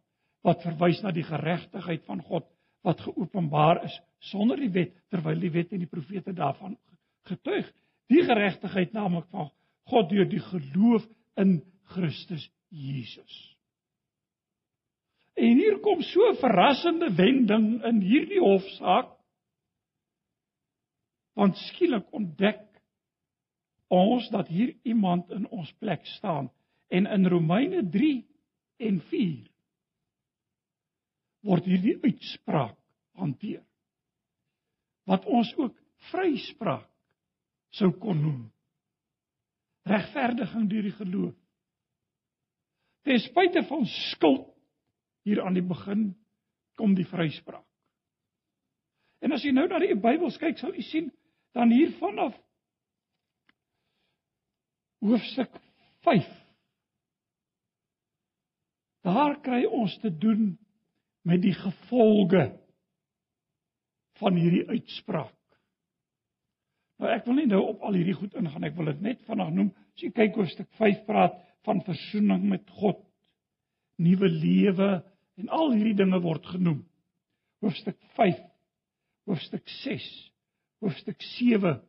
wat 0.46 0.64
verwys 0.66 1.02
na 1.02 1.14
die 1.14 1.26
geregtigheid 1.26 2.06
van 2.06 2.22
God 2.26 2.48
wat 2.86 3.02
geopenbaar 3.06 3.84
is 3.86 3.98
sonder 4.32 4.58
die 4.62 4.72
wet 4.74 4.94
terwyl 5.14 5.40
die 5.42 5.54
wet 5.54 5.74
en 5.74 5.82
die 5.84 5.90
profete 5.90 6.34
daarvan 6.38 6.78
getuig. 7.30 7.70
Die 8.10 8.24
geregtigheid 8.26 8.94
naamlik 8.94 9.30
van 9.34 9.50
God 9.90 10.10
deur 10.10 10.30
die 10.30 10.42
geloof 10.42 11.06
in 11.42 11.62
Christus 11.94 12.46
Jesus. 12.70 13.40
En 15.34 15.58
hier 15.58 15.80
kom 15.80 16.02
so 16.02 16.30
'n 16.30 16.38
verrassende 16.38 17.10
wending 17.16 17.84
in 17.86 18.02
hierdie 18.02 18.42
hofsaak. 18.42 19.18
Want 21.34 21.58
skielik 21.58 22.08
ontdek 22.12 22.64
ons 23.92 24.30
dat 24.32 24.48
hier 24.48 24.76
iemand 24.88 25.32
in 25.32 25.48
ons 25.48 25.72
plek 25.80 26.06
staan. 26.06 26.52
En 26.88 27.06
in 27.06 27.28
Romeine 27.28 27.90
3 27.90 28.28
en 28.78 29.00
4 29.12 29.52
word 31.42 31.66
hierdie 31.66 31.98
uitspraak 32.04 32.78
hanteer. 33.18 33.64
Wat 35.10 35.26
ons 35.26 35.50
ook 35.58 35.76
vryspraak 36.12 36.88
sou 37.74 37.90
kon 37.98 38.20
noem. 38.22 38.42
Regverdiging 39.90 40.68
deur 40.70 40.86
die 40.86 40.98
geloof. 40.98 41.38
Ten 43.08 43.18
spyte 43.24 43.64
van 43.66 43.88
skuld 43.90 44.52
hier 45.26 45.42
aan 45.42 45.58
die 45.58 45.66
begin 45.66 46.12
kom 46.78 46.94
die 46.98 47.08
vryspraak. 47.08 47.66
En 49.22 49.34
as 49.34 49.44
jy 49.46 49.54
nou 49.54 49.68
na 49.70 49.80
die 49.82 49.98
Bybel 49.98 50.34
kyk 50.42 50.62
sal 50.62 50.76
jy 50.78 50.86
sien 50.86 51.10
dan 51.58 51.72
hier 51.72 51.92
vanaf 52.00 52.38
hoofstuk 55.02 55.58
5 56.06 56.30
daar 59.02 59.40
kry 59.42 59.64
ons 59.66 59.98
te 60.02 60.12
doen 60.18 60.58
met 61.26 61.42
die 61.42 61.56
gevolge 61.58 62.44
van 64.22 64.38
hierdie 64.38 64.68
uitspraak. 64.70 65.38
Nou 67.02 67.10
ek 67.10 67.26
wil 67.26 67.40
nie 67.40 67.48
nou 67.50 67.62
op 67.72 67.82
al 67.86 67.98
hierdie 67.98 68.18
goed 68.18 68.36
ingaan, 68.38 68.68
ek 68.68 68.76
wil 68.78 68.92
dit 68.92 69.02
net 69.02 69.24
vanaand 69.26 69.58
noem. 69.58 69.72
As 69.96 70.04
jy 70.06 70.12
kyk 70.14 70.38
hoofstuk 70.38 70.70
5 70.78 71.02
praat 71.08 71.40
van 71.66 71.82
versoening 71.86 72.46
met 72.50 72.70
God, 72.78 73.02
nuwe 74.02 74.30
lewe 74.30 74.92
en 75.42 75.50
al 75.50 75.74
hierdie 75.74 75.98
dinge 75.98 76.22
word 76.22 76.46
genoem. 76.54 76.84
Hoofstuk 77.66 77.98
5, 78.18 78.38
hoofstuk 79.30 79.66
6, 79.82 80.06
hoofstuk 80.82 81.22
7, 81.38 81.80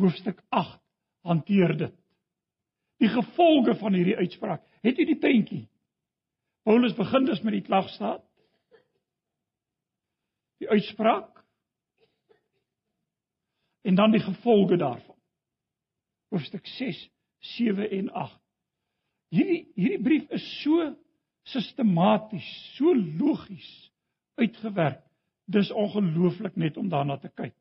hoofstuk 0.00 0.42
8 0.50 0.80
hanteer 1.22 1.76
dit 1.78 1.98
die 3.02 3.10
gevolge 3.10 3.74
van 3.80 3.96
hierdie 3.98 4.16
uitspraak. 4.16 4.62
Het 4.86 5.00
jy 5.00 5.06
die 5.10 5.18
prentjie? 5.18 5.64
Paulus 6.66 6.94
begin 6.94 7.26
dus 7.26 7.42
met 7.42 7.56
die 7.56 7.64
klagstaat. 7.66 8.22
Die 10.62 10.70
uitspraak 10.70 11.40
en 13.82 13.98
dan 13.98 14.14
die 14.14 14.22
gevolge 14.22 14.78
daarvan. 14.78 15.18
Hoofstuk 16.30 16.66
6, 16.76 17.00
7 17.56 17.90
en 17.90 18.12
8. 18.14 18.38
Hierdie 19.34 19.64
hierdie 19.74 20.02
brief 20.04 20.30
is 20.30 20.44
so 20.60 20.92
sistematies, 21.50 22.46
so 22.76 22.94
logies 22.94 23.70
uitgewerk. 24.38 25.02
Dis 25.50 25.72
ongelooflik 25.74 26.54
net 26.56 26.78
om 26.78 26.86
daarna 26.92 27.18
te 27.18 27.32
kyk. 27.34 27.56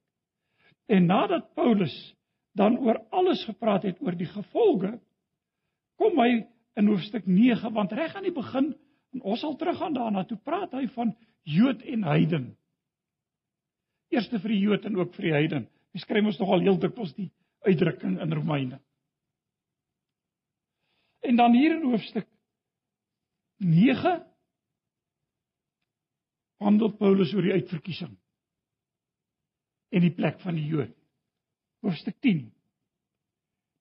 En 0.85 1.05
nadat 1.05 1.53
Paulus 1.53 2.15
dan 2.51 2.77
oor 2.77 2.99
alles 3.09 3.43
gepraat 3.45 3.83
het 3.83 4.01
oor 4.01 4.15
die 4.17 4.27
gevolge 4.27 4.97
kom 6.01 6.19
hy 6.19 6.43
in 6.79 6.87
hoofstuk 6.89 7.27
9 7.27 7.73
want 7.73 7.91
reg 7.95 8.15
aan 8.15 8.27
die 8.27 8.35
begin 8.35 8.71
en 9.11 9.21
ons 9.21 9.39
sal 9.43 9.55
teruggaan 9.59 9.95
daarna 9.95 10.23
toe 10.27 10.39
praat 10.43 10.73
hy 10.75 10.87
van 10.95 11.13
Jood 11.43 11.81
en 11.89 12.03
heiden. 12.05 12.43
Eerste 14.13 14.39
vir 14.39 14.53
die 14.53 14.61
Jood 14.61 14.85
en 14.85 14.97
ook 14.99 15.15
vir 15.15 15.25
die 15.25 15.33
heiden. 15.33 15.63
Hy 15.91 16.01
skryf 16.03 16.27
ons 16.29 16.39
nogal 16.39 16.61
heel 16.67 16.77
dikwels 16.79 17.13
die 17.17 17.31
uitdrukking 17.65 18.19
in 18.21 18.33
Romeine. 18.33 18.77
En 21.25 21.35
dan 21.39 21.55
hier 21.57 21.75
in 21.77 21.87
hoofstuk 21.89 22.27
9 23.61 24.21
handel 26.61 26.93
Paulus 26.97 27.33
oor 27.33 27.45
die 27.45 27.57
uitverkiesing 27.57 28.13
en 29.91 30.01
die 30.01 30.15
plek 30.15 30.39
van 30.41 30.55
die 30.55 30.65
Jood. 30.65 30.95
Hoofstuk 31.81 32.19
10 32.21 32.51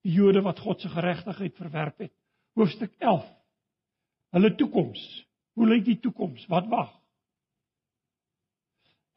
die 0.01 0.15
Jode 0.17 0.41
wat 0.45 0.59
God 0.59 0.81
se 0.81 0.89
geregtigheid 0.89 1.55
verwerp 1.57 1.99
het. 2.01 2.13
Hoofstuk 2.57 2.93
11. 2.99 3.27
Hulle 4.35 4.55
toekoms. 4.55 5.01
Hoe 5.53 5.67
lyk 5.67 5.85
die 5.85 5.99
toekoms? 5.99 6.45
Wat 6.49 6.67
wag? 6.71 6.91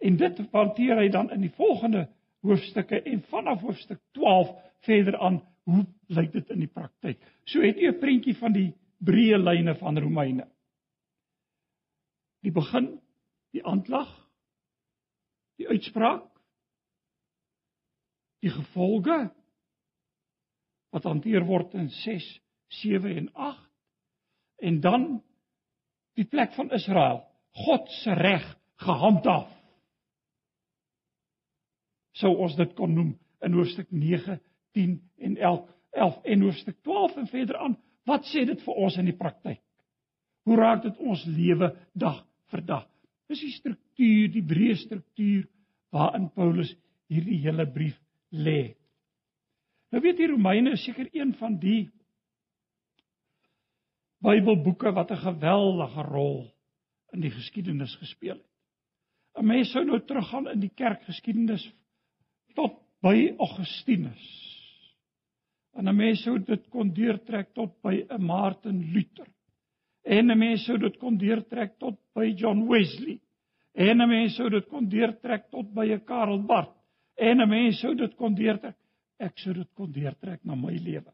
En 0.05 0.19
dit 0.21 0.41
hanteer 0.53 0.99
hy 1.01 1.09
dan 1.09 1.31
in 1.33 1.47
die 1.47 1.55
volgende 1.57 2.09
hoofstukke 2.45 3.01
en 3.09 3.23
vanaf 3.31 3.63
hoofstuk 3.65 4.01
12 4.19 4.51
verder 4.85 5.17
aan 5.17 5.41
hoe 5.65 5.87
lyk 6.13 6.33
dit 6.35 6.51
in 6.53 6.61
die 6.61 6.69
praktyk. 6.69 7.21
So 7.49 7.63
het 7.65 7.79
jy 7.81 7.89
'n 7.89 8.01
prentjie 8.01 8.37
van 8.37 8.53
die 8.53 8.75
breë 9.01 9.39
lyne 9.39 9.75
van 9.75 9.99
Romeine. 9.99 10.49
Die 12.43 12.53
begin, 12.53 13.01
die 13.53 13.65
aanklag, 13.65 14.11
die 15.57 15.69
uitspraak, 15.69 16.34
die 18.45 18.53
gevolge 18.53 19.19
wat 20.95 21.07
hanteer 21.09 21.47
word 21.49 21.75
in 21.79 21.89
6, 21.91 22.27
7 22.83 23.17
en 23.19 23.31
8 23.35 23.63
en 24.69 24.81
dan 24.85 25.07
die 26.15 26.27
plek 26.31 26.53
van 26.55 26.71
Israel, 26.77 27.25
God 27.65 27.89
se 28.03 28.15
reg 28.15 28.45
gehandhaaf. 28.85 29.51
Sou 32.15 32.31
ons 32.45 32.55
dit 32.59 32.75
kon 32.79 32.93
noem 32.95 33.11
in 33.45 33.57
hoofstuk 33.59 33.91
9, 33.91 34.39
10 34.79 34.95
en 35.27 35.37
11, 35.37 35.65
11 36.05 36.31
en 36.35 36.47
hoofstuk 36.47 36.79
12 36.87 37.19
en 37.23 37.31
verder 37.33 37.59
aan. 37.59 37.77
Wat 38.07 38.27
sê 38.31 38.45
dit 38.47 38.63
vir 38.63 38.79
ons 38.87 39.01
in 39.01 39.11
die 39.11 39.17
praktyk? 39.19 39.63
Hoe 40.45 40.61
raak 40.61 40.85
dit 40.85 41.03
ons 41.03 41.25
lewe 41.27 41.73
dag 41.97 42.21
vir 42.53 42.63
dag? 42.69 42.87
Dis 43.31 43.43
die 43.43 43.55
struktuur, 43.57 44.31
die 44.31 44.45
breë 44.47 44.79
struktuur 44.85 45.47
waarin 45.95 46.29
Paulus 46.37 46.71
hierdie 47.11 47.41
hele 47.43 47.67
brief 47.67 47.99
lê. 48.35 48.75
Nou 49.95 50.03
weet 50.03 50.19
jy 50.19 50.27
Romeine 50.33 50.75
is 50.75 50.85
seker 50.85 51.09
een 51.13 51.35
van 51.39 51.59
die 51.63 51.91
Bybelboeke 54.25 54.93
wat 54.97 55.11
'n 55.11 55.21
geweldige 55.21 56.03
rol 56.03 56.55
in 57.13 57.21
die 57.21 57.31
geskiedenis 57.31 57.95
gespeel 58.01 58.37
het. 58.37 58.51
'n 59.39 59.47
Mens 59.47 59.71
sou 59.71 59.85
nou 59.85 60.01
teruggaan 60.01 60.49
in 60.49 60.61
die 60.61 60.73
kerkgeskiedenis 60.75 61.73
tot 62.55 62.79
by 63.03 63.35
Augustinus. 63.39 64.25
En 65.75 65.89
'n 65.89 65.97
mens 65.97 66.23
sou 66.23 66.39
dit 66.39 66.69
kon 66.71 66.93
deurtrek 66.95 67.53
tot 67.55 67.83
by 67.83 68.07
'n 68.09 68.23
Martin 68.23 68.93
Luther. 68.93 69.27
En 70.03 70.31
'n 70.31 70.39
mens 70.39 70.65
sou 70.65 70.79
dit 70.79 70.97
kon 70.99 71.17
deurtrek 71.17 71.79
tot 71.79 71.99
by 72.15 72.35
John 72.37 72.69
Wesley. 72.69 73.21
En 73.75 74.01
'n 74.01 74.09
mens 74.09 74.37
sou 74.37 74.49
dit 74.51 74.67
kon 74.69 74.89
deurtrek 74.89 75.51
tot 75.51 75.75
by 75.75 75.87
'n 75.93 76.05
Karl 76.05 76.43
Barth. 76.43 76.84
En 77.15 77.41
'n 77.41 77.49
mens 77.49 77.81
sou 77.81 77.95
dit 77.95 78.15
kon 78.17 78.35
deurtrek 78.35 78.77
ek 79.23 79.39
sou 79.39 79.55
dit 79.55 79.71
kon 79.79 79.93
deurtrek 79.93 80.43
na 80.45 80.57
my 80.59 80.75
lewe. 80.75 81.13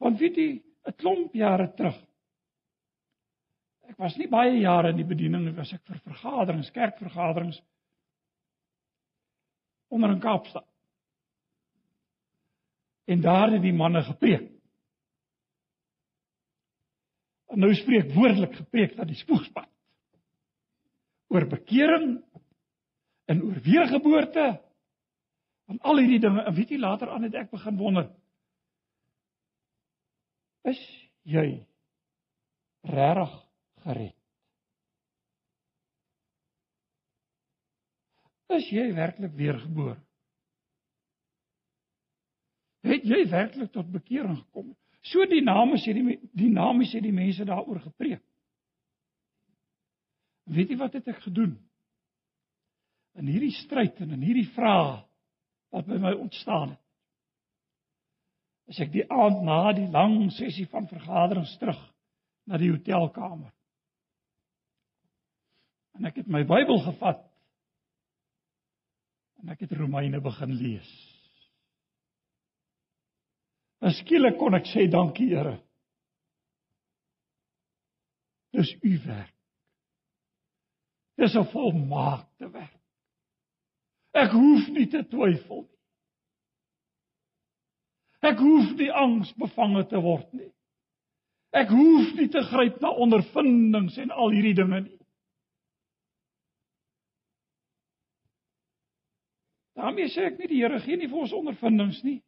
Want 0.00 0.20
weet 0.20 0.36
jy, 0.36 0.50
'n 0.86 0.96
klomp 1.00 1.34
jare 1.34 1.72
terug. 1.74 1.96
Ek 3.88 3.98
was 3.98 4.16
nie 4.16 4.28
baie 4.28 4.58
jare 4.60 4.90
in 4.90 4.96
die 4.96 5.06
bediening, 5.06 5.54
was 5.56 5.72
ek 5.72 5.82
vir 5.86 6.00
vergaderings, 6.04 6.70
kerkvergaderings 6.70 7.60
onder 9.88 10.10
in 10.10 10.20
Kaapstad. 10.20 10.66
En 13.06 13.20
daar 13.20 13.52
het 13.52 13.62
die 13.62 13.72
manne 13.72 14.02
gepreek. 14.02 14.50
En 17.46 17.58
nou 17.58 17.74
spreek 17.74 18.10
woordelik 18.12 18.56
gepreek 18.56 18.96
dat 18.96 19.06
die 19.06 19.16
spoegspad 19.16 19.70
oor 21.32 21.46
bekering 21.50 22.20
in 23.26 23.42
oorweergeboorte 23.42 24.46
en 25.66 25.80
al 25.82 25.98
hierdie 25.98 26.22
dinge. 26.22 26.44
En 26.46 26.54
weet 26.54 26.70
jy 26.70 26.78
later 26.78 27.10
aan 27.10 27.26
het 27.26 27.34
ek 27.34 27.50
begin 27.50 27.76
wonder 27.80 28.10
is 30.66 30.80
jy 31.22 31.46
regtig 32.86 33.34
gered? 33.84 34.14
Is 38.56 38.66
jy 38.70 38.86
werklik 38.94 39.34
weergebore? 39.38 39.96
Het 42.86 43.06
jy 43.06 43.22
werklik 43.30 43.72
tot 43.74 43.90
bekering 43.90 44.38
gekom? 44.38 44.74
So 45.06 45.26
dinamies 45.30 45.86
het 45.86 45.98
die 45.98 46.18
dinamies 46.34 46.94
het 46.94 47.04
die 47.06 47.14
mense 47.14 47.46
daaroor 47.46 47.80
gepreek. 47.82 48.22
Weet 50.46 50.70
jy 50.70 50.76
wat 50.78 50.94
het 50.94 51.08
ek 51.10 51.24
gedoen? 51.24 51.56
in 53.16 53.30
hierdie 53.30 53.54
stryd 53.62 54.00
en 54.04 54.12
in 54.16 54.24
hierdie 54.24 54.48
vrae 54.54 54.98
wat 55.74 55.88
by 55.88 55.98
my 56.00 56.12
ontstaan 56.20 56.74
het. 56.74 56.82
As 58.66 58.80
ek 58.82 58.90
die 58.92 59.04
aand 59.12 59.44
na 59.46 59.60
die 59.76 59.86
lang 59.92 60.18
sessie 60.34 60.66
van 60.72 60.88
vergaderings 60.90 61.54
terug 61.60 61.78
na 62.50 62.58
die 62.58 62.72
hotelkamer. 62.72 63.52
En 65.96 66.08
ek 66.10 66.20
het 66.20 66.30
my 66.30 66.42
Bybel 66.46 66.82
gevat 66.84 67.22
en 69.40 69.52
ek 69.54 69.62
het 69.64 69.76
Romeine 69.78 70.20
begin 70.24 70.56
lees. 70.58 70.90
Skielik 74.00 74.34
kon 74.40 74.56
ek 74.56 74.66
sê 74.66 74.88
dankie 74.90 75.28
Here. 75.30 75.60
Dis 78.56 78.72
u 78.82 78.92
werk. 79.04 79.35
Dis 81.16 81.34
'n 81.36 81.44
volmaakte 81.52 82.50
werk. 82.50 82.82
Ek 84.12 84.30
hoef 84.30 84.68
nie 84.68 84.86
te 84.88 85.02
twyfel 85.04 85.62
nie. 85.62 85.78
Ek 88.20 88.38
hoef 88.38 88.76
nie 88.76 88.92
angsbevange 88.92 89.86
te 89.88 90.00
word 90.00 90.32
nie. 90.32 90.52
Ek 91.52 91.68
hoef 91.68 92.14
nie 92.14 92.28
te 92.28 92.42
gryp 92.42 92.80
na 92.80 92.90
ondervindings 92.90 93.98
en 93.98 94.10
al 94.10 94.30
hierdie 94.30 94.54
dinge 94.54 94.80
nie. 94.80 94.96
daarmee 99.86 100.10
sê 100.10 100.26
ek 100.30 100.40
nie 100.40 100.50
die 100.50 100.62
Here 100.64 100.80
gee 100.82 100.98
nie 100.98 101.08
vir 101.10 101.22
ons 101.24 101.34
ondervindings 101.36 102.00
nie, 102.04 102.18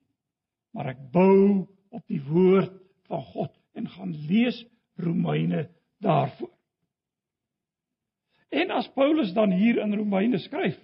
maar 0.76 0.92
ek 0.92 1.00
bou 1.12 1.66
op 1.90 2.04
die 2.06 2.20
woord 2.22 2.74
van 3.08 3.24
God 3.32 3.54
en 3.78 3.88
gaan 3.90 4.12
lees 4.28 4.60
Romeine 5.00 5.66
daarvoor. 6.04 6.52
En 8.48 8.70
as 8.70 8.88
Paulus 8.94 9.32
dan 9.36 9.52
hier 9.52 9.80
in 9.82 9.94
Romeine 9.94 10.38
skryf, 10.38 10.76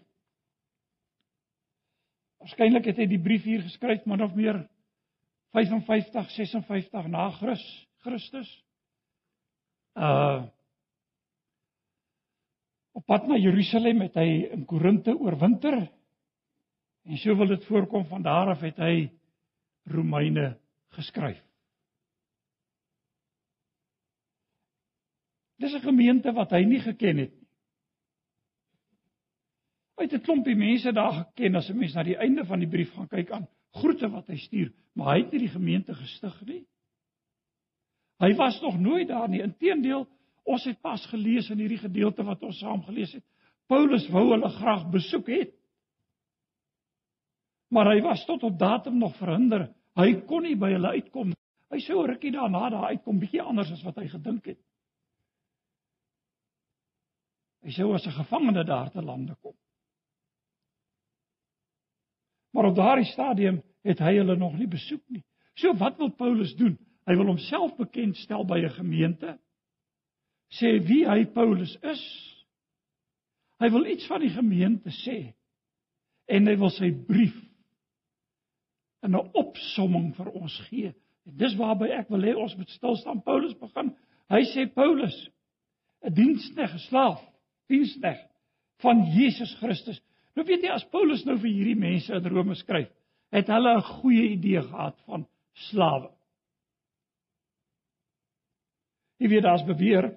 waarskynlik 2.43 2.91
het 2.91 3.01
hy 3.01 3.07
die 3.09 3.23
brief 3.23 3.47
hier 3.49 3.63
geskryf 3.65 4.05
min 4.07 4.23
of 4.23 4.35
meer 4.37 4.67
55 5.57 6.31
56 6.37 7.09
na 7.09 7.31
Christus. 8.05 8.51
Uh 9.95 10.45
op 12.95 13.03
pad 13.11 13.25
na 13.27 13.35
Jerusalem 13.35 14.05
het 14.05 14.15
hy 14.15 14.45
in 14.55 14.61
Korinte 14.71 15.11
oorwinter 15.19 15.81
En 17.05 17.17
so 17.21 17.37
wil 17.37 17.47
dit 17.47 17.65
voorkom 17.65 18.07
van 18.07 18.23
daar 18.23 18.49
af 18.49 18.61
het 18.65 18.77
hy 18.81 19.11
Romeine 19.93 20.57
geskryf. 20.97 21.41
Dis 25.61 25.75
'n 25.75 25.85
gemeente 25.85 26.33
wat 26.33 26.51
hy 26.51 26.65
nie 26.65 26.81
geken 26.81 27.17
het 27.17 27.33
nie. 27.33 27.44
Het 30.05 30.13
'n 30.13 30.21
klompie 30.21 30.57
mense 30.57 30.93
daar 30.93 31.13
geken 31.13 31.55
as 31.57 31.69
'n 31.71 31.79
mens 31.79 31.95
na 31.95 32.03
die 32.03 32.17
einde 32.17 32.45
van 32.45 32.59
die 32.59 32.69
brief 32.69 32.93
gaan 32.93 33.09
kyk 33.09 33.31
aan 33.31 33.49
groete 33.73 34.09
wat 34.09 34.27
hy 34.27 34.37
stuur, 34.37 34.73
maar 34.95 35.15
hy 35.15 35.23
het 35.23 35.33
nie 35.33 35.41
die 35.41 35.55
gemeente 35.55 35.95
gestig 35.95 36.45
nie. 36.45 36.67
Hy 38.19 38.35
was 38.35 38.61
nog 38.61 38.79
nooit 38.79 39.09
daar 39.09 39.29
nie. 39.29 39.43
Inteendeel, 39.43 40.07
ons 40.45 40.65
het 40.65 40.81
pas 40.81 41.07
gelees 41.07 41.51
in 41.51 41.59
hierdie 41.59 41.79
gedeelte 41.79 42.23
wat 42.23 42.43
ons 42.43 42.59
saam 42.59 42.83
gelees 42.83 43.13
het. 43.13 43.25
Paulus 43.67 44.09
wou 44.09 44.31
hulle 44.31 44.49
graag 44.49 44.91
besoek 44.91 45.27
het 45.27 45.55
maar 47.75 47.91
hy 47.91 48.01
was 48.05 48.23
tot 48.25 48.43
op 48.43 48.59
datum 48.59 48.99
nog 48.99 49.17
verhinder. 49.19 49.67
Hy 49.99 50.13
kon 50.29 50.47
nie 50.47 50.55
by 50.59 50.71
hulle 50.77 50.95
uitkom. 50.95 51.33
Hy 51.75 51.81
sou 51.83 52.05
rukkie 52.07 52.31
daarna 52.35 52.69
daar 52.71 52.93
uitkom 52.95 53.19
bietjie 53.19 53.43
anders 53.43 53.73
as 53.75 53.83
wat 53.87 53.99
hy 53.99 54.07
gedink 54.13 54.47
het. 54.53 54.61
Hy 57.65 57.75
sou 57.75 57.95
as 57.95 58.07
'n 58.07 58.19
gevangene 58.21 58.65
daar 58.65 58.91
te 58.91 59.03
lande 59.03 59.35
kom. 59.41 59.57
Maar 62.55 62.71
op 62.71 62.75
daardie 62.75 63.11
stadium 63.11 63.63
het 63.83 63.99
hy 63.99 64.15
hulle 64.15 64.37
nog 64.39 64.55
nie 64.59 64.69
besoek 64.71 65.03
nie. 65.11 65.25
So 65.59 65.75
wat 65.77 65.99
wil 65.99 66.13
Paulus 66.15 66.55
doen? 66.57 66.77
Hy 67.05 67.17
wil 67.19 67.33
homself 67.33 67.75
bekendstel 67.77 68.47
by 68.47 68.61
'n 68.63 68.77
gemeente. 68.77 69.39
Sê 70.55 70.79
wie 70.87 71.03
hy 71.09 71.25
Paulus 71.27 71.77
is. 71.83 72.05
Hy 73.59 73.71
wil 73.71 73.87
iets 73.87 74.07
van 74.07 74.21
die 74.21 74.31
gemeente 74.31 74.91
sê. 74.91 75.35
En 76.29 76.47
hy 76.47 76.57
wil 76.57 76.71
sy 76.71 76.93
brief 76.93 77.35
in 79.03 79.17
'n 79.17 79.31
opsomming 79.33 80.15
vir 80.17 80.31
ons 80.31 80.61
gee. 80.69 80.95
En 81.27 81.37
dis 81.37 81.57
waarby 81.57 81.91
ek 81.91 82.09
wil 82.09 82.23
hê 82.23 82.37
ons 82.37 82.57
moet 82.57 82.71
stil 82.71 82.97
staan. 82.97 83.23
Paulus 83.23 83.59
begin. 83.59 83.97
Hy 84.29 84.43
sê 84.45 84.73
Paulus, 84.73 85.31
'n 86.05 86.15
diensknegt, 86.15 86.75
'n 86.75 86.79
slaaf, 86.79 87.21
diensknegt 87.69 88.31
van 88.77 89.05
Jesus 89.13 89.55
Christus. 89.55 90.01
Nou 90.35 90.47
weet 90.47 90.67
jy 90.67 90.73
as 90.75 90.87
Paulus 90.91 91.23
nou 91.27 91.37
vir 91.39 91.53
hierdie 91.53 91.79
mense 91.79 92.15
in 92.15 92.27
Rome 92.31 92.57
skryf, 92.59 92.91
het 93.35 93.51
hulle 93.51 93.77
'n 93.77 93.89
goeie 94.01 94.27
idee 94.35 94.63
gehad 94.63 94.99
van 95.07 95.27
slawe. 95.71 96.11
Jy 99.19 99.29
weet 99.29 99.43
daar's 99.43 99.67
beweer 99.67 100.11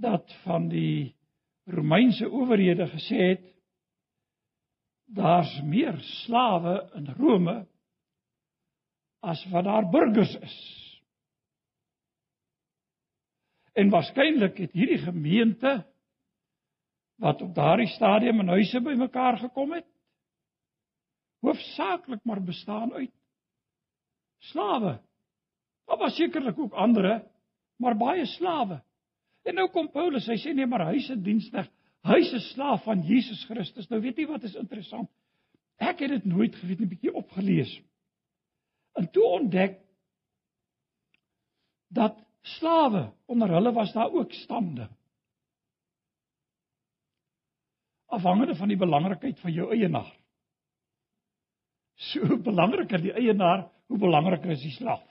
dat 0.00 0.32
van 0.44 0.68
die 0.68 1.14
Romeinse 1.66 2.28
owerhede 2.30 2.86
gesê 2.86 3.20
het 3.30 3.44
daar's 5.06 5.60
meer 5.62 5.98
slawe 6.00 6.90
in 6.94 7.06
Rome 7.18 7.66
as 9.20 9.44
wat 9.50 9.64
daar 9.64 9.90
burgers 9.90 10.34
is. 10.34 10.56
En 13.74 13.90
waarskynlik 13.90 14.58
het 14.58 14.72
hierdie 14.72 14.98
gemeente 14.98 15.84
wat 17.22 17.42
op 17.42 17.54
daardie 17.54 17.88
stadium 17.94 18.40
in 18.40 18.48
huise 18.48 18.80
bymekaar 18.80 19.38
gekom 19.38 19.72
het, 19.72 19.86
hoofsaaklik 21.40 22.24
maar 22.24 22.42
bestaan 22.42 22.92
uit 22.92 23.12
slawe. 24.38 24.98
Daar 25.86 25.98
was 25.98 26.16
sekerlik 26.16 26.58
ook 26.58 26.72
ander, 26.72 27.24
maar 27.76 27.96
baie 27.96 28.26
slawe. 28.26 28.82
En 29.42 29.54
nou 29.54 29.68
kom 29.70 29.88
Paulus, 29.90 30.26
hy 30.26 30.36
sê 30.42 30.52
nee, 30.54 30.66
maar 30.66 30.90
huise 30.90 31.16
diensknegt 31.22 31.72
Hy 32.06 32.20
is 32.22 32.32
'n 32.32 32.44
slaaf 32.54 32.84
van 32.84 33.02
Jesus 33.02 33.44
Christus. 33.44 33.88
Nou 33.88 34.00
weet 34.00 34.18
jy 34.18 34.26
wat 34.26 34.44
is 34.46 34.54
interessant? 34.54 35.10
Ek 35.76 35.98
het 35.98 36.10
dit 36.10 36.24
nooit 36.24 36.54
geweet 36.54 36.78
nie, 36.78 36.88
bietjie 36.88 37.12
opgelees. 37.12 37.72
En 38.94 39.10
toe 39.10 39.24
ontdek 39.24 39.80
dat 41.88 42.16
slawe 42.56 43.12
onder 43.26 43.50
hulle 43.50 43.72
was 43.72 43.92
daar 43.92 44.12
ook 44.12 44.32
stande. 44.32 44.88
Afhangende 48.06 48.54
van 48.54 48.70
die 48.70 48.78
belangrikheid 48.78 49.40
van 49.42 49.52
jou 49.52 49.70
eienaar. 49.74 50.12
So 52.12 52.36
belangriker 52.44 53.02
die 53.02 53.14
eienaar, 53.16 53.66
hoe 53.88 53.98
belangriker 53.98 54.52
is 54.54 54.62
die 54.62 54.74
slaaf. 54.74 55.04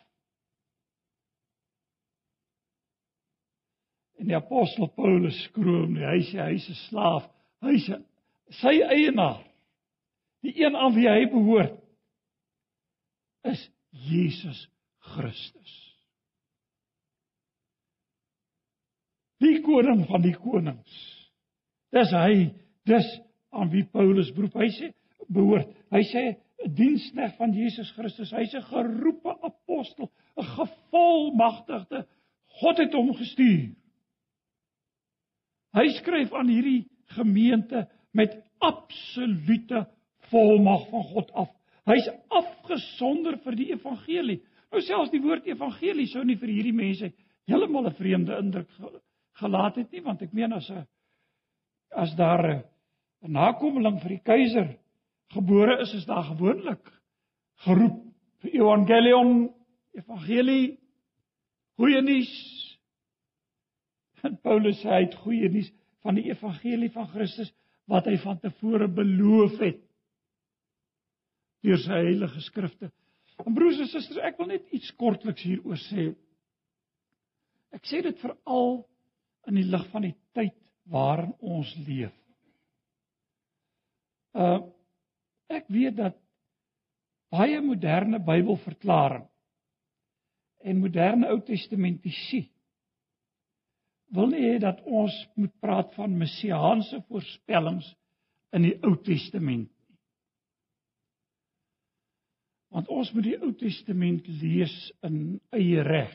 En 4.21 4.29
die 4.29 4.37
apostel 4.37 4.87
Paulus 4.95 5.37
skroom, 5.49 5.97
hy 5.99 6.21
sê 6.29 6.39
hy's 6.51 6.69
'n 6.69 6.79
slaaf. 6.87 7.25
Hy's 7.65 7.89
sy 8.61 8.75
eienaar. 8.81 9.43
Die 10.45 10.53
een 10.61 10.75
aan 10.75 10.93
wie 10.95 11.09
hy 11.09 11.25
behoort 11.29 11.81
is 13.43 13.69
Jesus 13.89 14.67
Christus. 14.99 15.73
Die 19.41 19.61
koning 19.61 20.05
van 20.07 20.21
die 20.21 20.35
konings. 20.37 20.93
Dis 21.93 22.11
hy, 22.15 22.53
dis 22.85 23.07
aan 23.55 23.69
wie 23.71 23.85
Paulus 23.91 24.31
beroep. 24.35 24.57
Hy 24.59 24.69
sê 24.75 24.91
behoort. 25.31 25.71
Hy 25.91 26.03
sê 26.11 26.23
'n 26.65 26.73
diensknegt 26.75 27.37
van 27.37 27.53
Jesus 27.53 27.91
Christus. 27.91 28.31
Hy's 28.31 28.53
'n 28.53 28.61
geroepe 28.61 29.33
apostel, 29.41 30.11
'n 30.37 30.43
gevolmagtigde. 30.43 32.05
God 32.61 32.77
het 32.77 32.93
hom 32.93 33.13
gestuur. 33.13 33.75
Hy 35.75 35.87
skryf 35.89 36.33
aan 36.33 36.47
hierdie 36.47 36.87
gemeente 37.05 37.87
met 38.11 38.43
absolute 38.59 39.87
volmag 40.31 40.89
van 40.89 41.03
God 41.03 41.31
af. 41.31 41.49
Hy's 41.85 42.07
afgesonder 42.29 43.37
vir 43.43 43.55
die 43.55 43.71
evangelie. 43.73 44.41
Nou 44.71 44.81
selfs 44.81 45.11
die 45.11 45.21
woord 45.21 45.45
evangelie 45.45 46.07
sou 46.07 46.23
nie 46.23 46.37
vir 46.39 46.49
hierdie 46.49 46.73
mense 46.73 47.11
heeltemal 47.45 47.87
'n 47.87 47.93
vreemde 47.99 48.37
indruk 48.37 48.69
gelaat 49.33 49.75
het 49.75 49.91
nie, 49.91 50.01
want 50.01 50.21
ek 50.21 50.33
meen 50.33 50.53
as 50.53 50.69
'n 50.69 50.87
as 51.91 52.15
daar 52.15 52.43
'n 52.45 52.63
nakomeling 53.31 53.99
vir 54.03 54.15
die 54.15 54.23
keiser 54.25 54.67
gebore 55.33 55.79
is, 55.81 55.93
is 55.97 56.05
daar 56.09 56.23
gewoonlik 56.27 56.91
geroep 57.65 58.01
vir 58.43 58.57
evangelion, 58.59 59.31
evangelie, 59.95 60.75
goeie 61.79 62.01
nuus 62.05 62.33
En 64.25 64.37
Paulus 64.41 64.79
sê 64.81 64.89
hy 64.89 65.01
het 65.05 65.17
goeie 65.21 65.49
nuus 65.53 65.69
van 66.05 66.17
die 66.17 66.29
evangelie 66.31 66.91
van 66.93 67.07
Christus 67.13 67.51
wat 67.91 68.07
hy 68.09 68.15
van 68.23 68.39
tevore 68.41 68.87
beloof 68.89 69.59
het 69.61 69.81
deur 71.65 71.79
sy 71.81 71.97
heilige 71.97 72.41
skrifte. 72.45 72.91
En 73.41 73.55
broers 73.57 73.79
en 73.81 73.89
susters, 73.89 74.21
ek 74.21 74.37
wil 74.37 74.51
net 74.51 74.67
iets 74.73 74.91
kortliks 75.01 75.45
hieroor 75.45 75.79
sê. 75.81 76.11
Ek 77.73 77.89
sê 77.89 78.03
dit 78.05 78.19
veral 78.21 78.77
in 79.49 79.57
die 79.57 79.65
lig 79.65 79.87
van 79.91 80.05
die 80.05 80.13
tyd 80.37 80.53
waarin 80.93 81.33
ons 81.41 81.71
leef. 81.87 82.13
Uh 84.35 84.59
ek 85.55 85.67
weet 85.69 85.93
dat 85.99 86.15
baie 87.29 87.59
moderne 87.61 88.17
Bybelverklaring 88.25 89.27
en 90.65 90.79
moderne 90.81 91.29
Ou 91.29 91.37
Testamentiese 91.45 92.47
wil 94.15 94.31
nie 94.31 94.41
hê 94.47 94.55
dat 94.63 94.81
ons 94.85 95.13
moet 95.37 95.53
praat 95.61 95.93
van 95.97 96.17
messiaanse 96.17 97.01
voorspellings 97.09 97.87
in 98.57 98.65
die 98.65 98.75
Ou 98.81 98.95
Testament 99.05 99.69
nie. 99.69 99.97
Want 102.75 102.89
ons 102.91 103.11
moet 103.15 103.27
die 103.29 103.37
Ou 103.39 103.53
Testament 103.55 104.27
lees 104.41 104.73
in 105.07 105.37
eie 105.55 105.83
reg. 105.85 106.13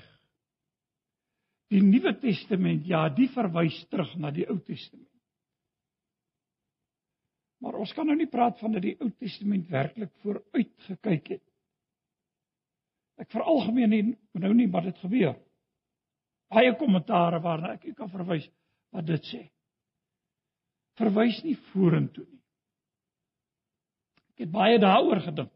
Die 1.71 1.83
Nuwe 1.85 2.13
Testament, 2.21 2.83
ja, 2.91 3.07
die 3.15 3.31
verwys 3.33 3.79
terug 3.89 4.11
na 4.19 4.33
die 4.35 4.45
Ou 4.51 4.59
Testament. 4.67 5.10
Maar 7.61 7.77
ons 7.83 7.93
kan 7.93 8.09
nou 8.09 8.17
nie 8.17 8.31
praat 8.31 8.59
van 8.61 8.73
dat 8.73 8.85
die 8.85 8.97
Ou 9.01 9.11
Testament 9.21 9.69
werklik 9.69 10.13
vooruit 10.25 10.73
gekyk 10.87 11.35
het. 11.37 11.45
Ek 13.21 13.29
veralgemeen 13.35 13.93
nie 13.93 14.03
nou 14.41 14.53
nie 14.57 14.69
wat 14.73 14.89
dit 14.89 15.01
gebeur. 15.05 15.37
Baie 16.51 16.73
kommentare 16.81 17.41
waarna 17.45 17.75
ek 17.77 17.91
kan 17.99 18.11
verwys 18.11 18.49
wat 18.95 19.07
dit 19.07 19.29
sê. 19.29 19.43
Verwys 20.99 21.43
nie 21.45 21.57
vorentoe 21.71 22.25
nie. 22.25 22.41
Ek 24.35 24.47
het 24.47 24.53
baie 24.53 24.81
daaroor 24.81 25.21
gedink. 25.29 25.53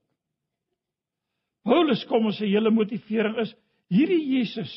Paulus 1.64 2.04
kom 2.04 2.28
ons 2.28 2.36
se 2.36 2.44
hele 2.44 2.68
motivering 2.70 3.38
is 3.40 3.54
hierdie 3.88 4.20
Jesus 4.36 4.72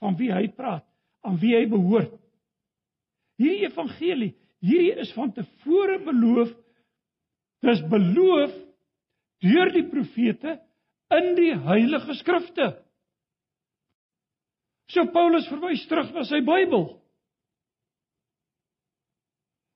van 0.00 0.14
wie 0.18 0.30
hy 0.30 0.46
praat, 0.54 0.86
aan 1.26 1.38
wie 1.42 1.56
hy 1.56 1.64
behoort. 1.68 2.14
Hierdie 3.40 3.66
evangelie, 3.66 4.30
hierdie 4.64 4.96
is 5.02 5.12
van 5.16 5.32
tevore 5.32 5.98
beloof. 6.04 6.52
Dis 7.64 7.82
beloof 7.92 8.54
deur 9.44 9.72
die 9.72 9.86
profete 9.88 10.58
in 11.16 11.34
die 11.36 11.52
heilige 11.66 12.16
skrifte. 12.20 12.70
So 14.90 15.06
Paulus 15.14 15.48
verwys 15.50 15.84
terug 15.88 16.10
na 16.14 16.24
sy 16.26 16.40
Bybel. 16.44 16.88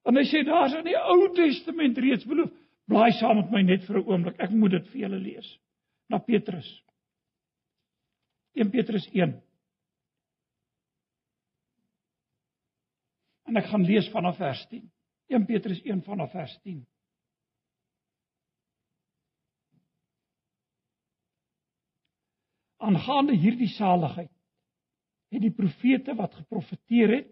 En 0.05 0.18
hy 0.18 0.25
sê 0.29 0.42
daar's 0.44 0.75
in 0.77 0.88
die 0.88 0.99
Ou 0.99 1.31
Testament 1.37 1.99
reeds 2.03 2.27
beloof. 2.29 2.53
Blaai 2.90 3.14
saam 3.16 3.38
met 3.40 3.53
my 3.53 3.62
net 3.64 3.87
vir 3.87 3.99
'n 4.01 4.09
oomblik. 4.09 4.40
Ek 4.40 4.51
moet 4.51 4.77
dit 4.77 4.88
vir 4.92 5.01
julle 5.07 5.20
lees. 5.20 5.59
Na 6.11 6.18
Petrus. 6.18 6.68
1 8.55 8.70
Petrus 8.70 9.07
1. 9.12 9.40
En 13.55 13.61
ek 13.61 13.69
gaan 13.71 13.85
lees 13.87 14.09
vanaf 14.11 14.35
vers 14.43 14.64
10. 14.67 14.83
1 15.31 15.45
Petrus 15.47 15.79
1 15.87 16.01
vanaf 16.03 16.33
vers 16.35 16.57
10. 16.67 16.81
Aangaande 22.83 23.38
hierdie 23.38 23.71
saligheid 23.77 24.33
het 25.31 25.47
die 25.47 25.55
profete 25.55 26.19
wat 26.19 26.35
geprofeteer 26.35 27.14
het 27.14 27.31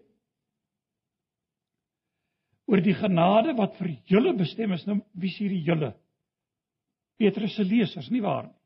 oor 2.71 2.79
die 2.79 2.95
genade 2.95 3.51
wat 3.59 3.75
vir 3.81 3.91
julle 4.07 4.31
bestem 4.39 4.71
is 4.79 4.87
nou 4.87 5.01
wie 5.11 5.29
is 5.29 5.37
hierdie 5.43 5.61
julle 5.67 5.91
Petrus 7.19 7.59
se 7.59 7.67
lesers 7.67 8.07
nie 8.15 8.23
waar 8.23 8.47
nie 8.47 8.59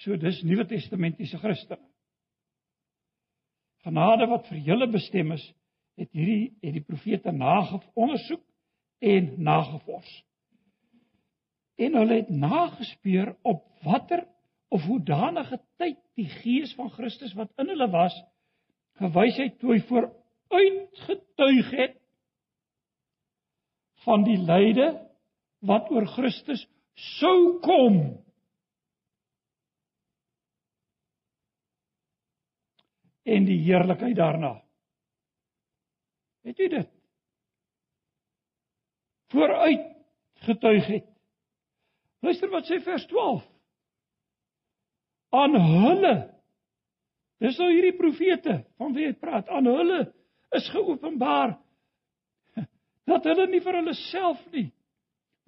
So 0.00 0.16
dis 0.16 0.40
Nuwe 0.48 0.64
Testamentiese 0.64 1.36
Christene 1.40 1.89
Genade 3.84 4.26
wat 4.28 4.48
vir 4.50 4.60
julle 4.66 4.88
bestem 4.92 5.32
is 5.36 5.44
het 6.00 6.10
hierdie 6.16 6.52
het 6.64 6.76
die 6.76 6.84
profete 6.84 7.32
nageondersoek 7.32 8.42
en 9.00 9.30
nagevors. 9.42 10.10
En 11.80 11.96
hulle 11.96 12.20
het 12.20 12.28
nagespeur 12.32 13.34
op 13.42 13.64
watter 13.84 14.26
of 14.68 14.84
hoedanige 14.84 15.58
tyd 15.80 15.98
die 16.20 16.28
gees 16.40 16.74
van 16.78 16.90
Christus 16.94 17.32
wat 17.38 17.50
in 17.58 17.72
hulle 17.72 17.88
was 17.90 18.16
gewys 19.00 19.38
het 19.40 19.56
toe 19.60 19.74
hy 19.74 19.80
vooruitgetuig 19.88 21.70
het 21.78 21.96
van 24.04 24.24
die 24.28 24.38
lyde 24.38 24.90
wat 25.66 25.90
oor 25.92 26.06
Christus 26.14 26.62
sou 27.18 27.60
kom 27.64 28.00
en 33.30 33.46
die 33.46 33.60
heerlikheid 33.64 34.16
daarna 34.18 34.56
het 36.48 36.58
jy 36.58 36.68
dit 36.72 36.90
vooruit 39.34 39.86
getuig 40.46 40.92
het 40.96 41.08
luister 42.24 42.52
wat 42.52 42.68
sê 42.68 42.80
vers 42.84 43.06
12 43.10 43.46
aan 45.30 45.54
hulle. 45.54 46.14
Dis 47.40 47.58
nou 47.60 47.70
hierdie 47.70 47.96
profete 47.96 48.60
van 48.80 48.94
wie 48.96 49.06
hy 49.08 49.14
praat. 49.16 49.48
Aan 49.48 49.68
hulle 49.70 50.02
is 50.56 50.68
geopenbaar 50.74 51.56
dat 53.10 53.26
hulle 53.26 53.46
nie 53.50 53.62
vir 53.64 53.80
hulle 53.80 53.94
self 54.12 54.40
nie, 54.52 54.68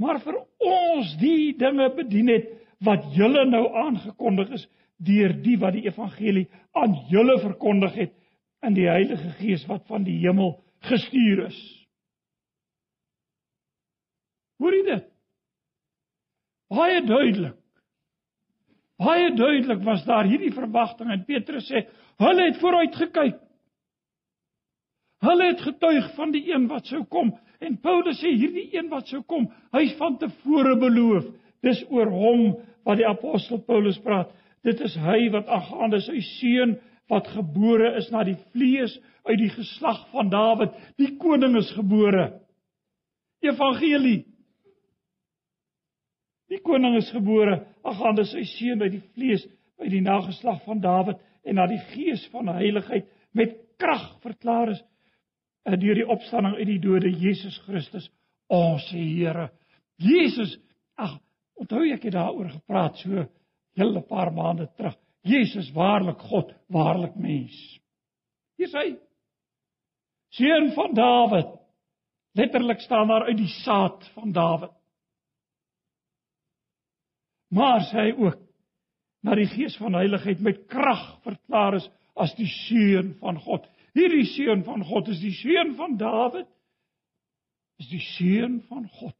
maar 0.02 0.18
vir 0.24 0.38
ons 0.66 1.12
die 1.20 1.52
dinge 1.58 1.90
bedien 1.94 2.30
het 2.32 2.48
wat 2.82 3.04
julle 3.14 3.44
nou 3.46 3.66
aangekondig 3.84 4.54
is 4.56 4.64
deur 4.98 5.32
die 5.42 5.56
wat 5.58 5.76
die 5.76 5.86
evangelie 5.86 6.48
aan 6.78 6.96
julle 7.10 7.38
verkondig 7.42 7.94
het 7.94 8.14
in 8.66 8.74
die 8.74 8.88
Heilige 8.88 9.32
Gees 9.40 9.64
wat 9.70 9.86
van 9.90 10.04
die 10.06 10.18
hemel 10.22 10.56
gestuur 10.86 11.46
is. 11.46 11.60
Hoor 14.62 14.76
jy 14.76 14.82
dit? 14.86 15.08
Baie 16.72 17.00
duidelik. 17.04 17.58
Baie 19.02 19.32
duidelik 19.34 19.82
was 19.82 20.04
daar 20.06 20.28
hierdie 20.30 20.52
verwagting 20.54 21.10
en 21.10 21.24
Petrus 21.26 21.66
sê, 21.66 21.82
hulle 22.22 22.44
het 22.46 22.60
vooruit 22.62 22.94
gekyk. 22.96 23.40
Hulle 25.22 25.48
het 25.50 25.62
getuig 25.62 26.12
van 26.16 26.32
die 26.34 26.44
een 26.50 26.68
wat 26.70 26.86
sou 26.90 27.02
kom 27.10 27.32
en 27.62 27.78
Paulus 27.82 28.18
sê 28.22 28.30
hierdie 28.34 28.68
een 28.74 28.88
wat 28.90 29.10
sou 29.10 29.22
kom, 29.26 29.48
hy's 29.74 29.94
van 29.98 30.18
tevore 30.18 30.74
beloof. 30.78 31.28
Dis 31.62 31.82
oor 31.90 32.10
hom 32.10 32.46
wat 32.86 32.98
die 32.98 33.06
apostel 33.06 33.60
Paulus 33.66 33.98
praat. 34.02 34.30
Dit 34.66 34.80
is 34.80 34.94
hy 34.94 35.26
wat 35.34 35.48
aangaande 35.50 36.00
sy 36.04 36.20
seun 36.38 36.76
wat 37.10 37.28
gebore 37.34 37.96
is 37.98 38.08
na 38.14 38.22
die 38.24 38.38
vlees 38.52 38.94
uit 39.26 39.38
die 39.38 39.50
geslag 39.52 40.04
van 40.12 40.30
Dawid, 40.32 40.72
die 40.98 41.16
koning 41.20 41.56
is 41.58 41.70
gebore. 41.76 42.30
Evangelie 43.42 44.22
Die 46.52 46.60
koning 46.60 46.98
is 46.98 47.08
gebore, 47.14 47.62
aangaande 47.86 48.26
sy 48.28 48.42
seun 48.58 48.80
by 48.82 48.90
die 48.92 49.02
vlees, 49.14 49.44
by 49.80 49.88
die 49.88 50.02
nageslag 50.04 50.60
van 50.66 50.82
Dawid 50.84 51.20
en 51.48 51.56
na 51.56 51.64
die 51.70 51.80
gees 51.94 52.26
van 52.32 52.50
heiligheid 52.52 53.06
met 53.38 53.54
krag 53.80 54.04
verklaar 54.24 54.74
is 54.74 54.82
eh, 55.64 55.78
deur 55.80 55.96
die 55.96 56.08
opstanding 56.12 56.58
uit 56.58 56.68
die 56.68 56.80
dode 56.82 57.08
Jesus 57.08 57.56
Christus, 57.64 58.10
ons 58.52 58.84
Here. 58.92 59.48
Jesus, 60.02 60.58
ag, 61.00 61.16
onthou 61.56 61.86
ek 61.94 62.04
het 62.10 62.18
daaroor 62.18 62.50
gepraat 62.52 63.00
so 63.00 63.24
hele 63.78 64.02
paar 64.08 64.32
maande 64.32 64.68
terug. 64.76 64.98
Jesus 65.22 65.70
waarlik 65.72 66.20
God, 66.30 66.50
waarlik 66.66 67.14
mens. 67.14 67.56
Hier 68.58 68.70
sê 68.70 68.84
hy 68.84 68.92
seun 70.34 70.72
van 70.76 70.94
Dawid. 70.94 71.58
Letterlik 72.34 72.80
staan 72.80 73.10
daar 73.12 73.28
uit 73.28 73.36
die 73.36 73.50
saad 73.62 74.06
van 74.14 74.32
Dawid 74.32 74.72
maar 77.52 77.84
sê 77.90 78.08
hy 78.08 78.12
ook 78.16 78.38
na 79.22 79.36
die 79.38 79.48
gees 79.52 79.76
van 79.78 79.98
heiligheid 79.98 80.40
met 80.42 80.64
krag 80.72 81.02
verklaar 81.26 81.76
is 81.78 81.88
as 82.18 82.32
die 82.38 82.48
seun 82.48 83.12
van 83.20 83.38
God. 83.44 83.66
Hierdie 83.96 84.24
seun 84.32 84.64
van 84.64 84.84
God 84.88 85.10
is 85.12 85.20
die 85.20 85.34
seun 85.36 85.74
van 85.76 85.98
Dawid. 86.00 86.48
Is 87.80 87.90
die 87.92 88.00
seun 88.16 88.60
van 88.70 88.88
God. 88.98 89.16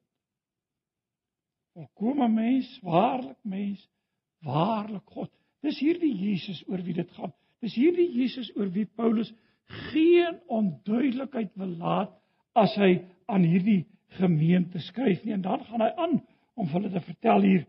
Volkomme 1.76 2.28
mens, 2.28 2.68
waarlik 2.84 3.38
mens, 3.48 3.84
waarlik 4.46 5.06
God. 5.14 5.30
Dis 5.62 5.78
hierdie 5.78 6.12
Jesus 6.14 6.62
oor 6.68 6.82
wie 6.82 6.96
dit 6.96 7.10
gaan. 7.16 7.32
Dis 7.62 7.76
hierdie 7.78 8.08
Jesus 8.10 8.50
oor 8.56 8.70
wie 8.74 8.86
Paulus 8.86 9.30
geen 9.92 10.40
onduidelikheid 10.50 11.52
wil 11.60 11.76
laat 11.78 12.16
as 12.58 12.74
hy 12.80 12.96
aan 13.30 13.46
hierdie 13.46 13.84
gemeente 14.18 14.82
skryf 14.82 15.22
nie. 15.24 15.36
En 15.36 15.44
dan 15.46 15.62
gaan 15.68 15.84
hy 15.86 15.92
aan 15.96 16.18
om 16.58 16.68
hulle 16.74 16.90
te 16.92 17.00
vertel 17.04 17.46
hier 17.46 17.64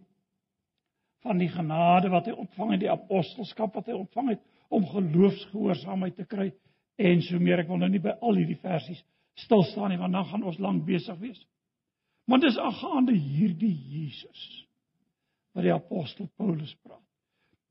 van 1.23 1.39
die 1.39 1.51
genade 1.51 2.09
wat 2.11 2.27
hy 2.27 2.33
ontvang 2.35 2.73
het, 2.73 2.81
die 2.83 2.91
apostelskap 2.91 3.77
wat 3.77 3.87
hy 3.87 3.95
ontvang 3.95 4.33
het 4.33 4.41
om 4.73 4.89
geloofsgehoorsaamheid 4.89 6.17
te 6.17 6.27
kry 6.27 6.49
en 6.99 7.21
so 7.23 7.39
meer. 7.39 7.63
Ek 7.63 7.69
wil 7.69 7.79
nou 7.79 7.91
nie 7.93 8.03
by 8.03 8.17
al 8.19 8.41
hierdie 8.41 8.59
versies 8.59 9.03
stil 9.39 9.63
staan 9.69 9.93
nie 9.93 10.01
want 10.01 10.13
dan 10.13 10.27
gaan 10.29 10.43
ons 10.45 10.59
lank 10.61 10.83
besig 10.85 11.15
wees. 11.21 11.39
Maar 12.27 12.43
dis 12.43 12.59
aangaande 12.59 13.15
hierdie 13.15 13.75
Jesus 13.93 14.43
wat 15.53 15.65
die 15.65 15.73
apostel 15.73 16.29
Paulus 16.37 16.73
praat. 16.81 17.01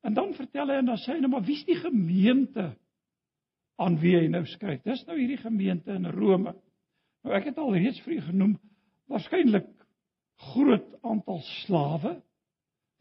En 0.02 0.14
dan 0.14 0.32
vertel 0.34 0.70
hy 0.70 0.80
en 0.82 0.90
dan 0.90 1.00
sê 1.02 1.14
hy 1.14 1.22
nou 1.22 1.30
maar 1.34 1.46
wie's 1.46 1.62
die 1.66 1.78
gemeente 1.78 2.72
aan 3.82 3.98
wie 4.02 4.16
hy 4.18 4.26
nou 4.30 4.42
skryf? 4.50 4.82
Dis 4.86 5.04
nou 5.06 5.16
hierdie 5.18 5.40
gemeente 5.40 5.94
in 5.94 6.10
Rome. 6.14 6.54
Nou 7.22 7.34
ek 7.36 7.50
het 7.50 7.60
al 7.62 7.74
reeds 7.76 8.02
vir 8.06 8.18
u 8.18 8.20
genoem 8.30 8.56
waarskynlik 9.10 9.70
groot 10.52 10.90
aantal 11.06 11.40
slawe 11.62 12.16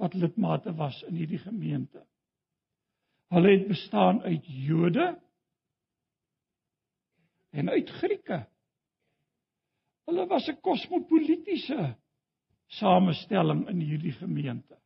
wat 0.02 0.18
lidmate 0.18 0.74
was 0.78 1.02
in 1.08 1.18
hierdie 1.18 1.42
gemeente. 1.42 2.04
Hulle 3.32 3.54
het 3.54 3.68
bestaan 3.70 4.22
uit 4.26 4.46
Jode 4.46 5.14
en 7.52 7.70
uit 7.70 7.90
Grieke. 8.02 8.42
Hulle 10.10 10.26
was 10.28 10.50
'n 10.50 10.62
kosmopolitiese 10.62 11.96
samestelling 12.78 13.66
in 13.70 13.80
hierdie 13.84 14.14
gemeente. 14.16 14.78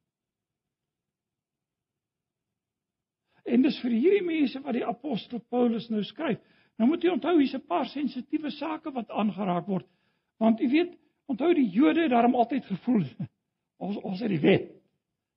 En 3.46 3.62
dis 3.62 3.78
vir 3.84 3.94
hierdie 3.94 4.26
mense 4.26 4.60
wat 4.66 4.74
die 4.74 4.86
apostel 4.86 5.42
Paulus 5.54 5.86
nou 5.94 6.02
skryf. 6.04 6.40
Nou 6.80 6.90
moet 6.90 7.04
jy 7.06 7.14
onthou 7.14 7.38
hier's 7.38 7.54
'n 7.54 7.68
paar 7.68 7.86
sensitiewe 7.86 8.52
sake 8.52 8.92
wat 8.92 9.10
aangeraak 9.10 9.68
word. 9.68 9.86
Want 10.40 10.60
jy 10.60 10.70
weet, 10.70 10.98
onthou 11.26 11.54
die 11.54 11.70
Jode 11.70 12.02
het 12.02 12.12
daarom 12.12 12.36
altyd 12.36 12.66
gevoel 12.66 13.06
ons 13.86 13.98
ons 13.98 14.20
het 14.20 14.30
die 14.30 14.42
wet. 14.42 14.72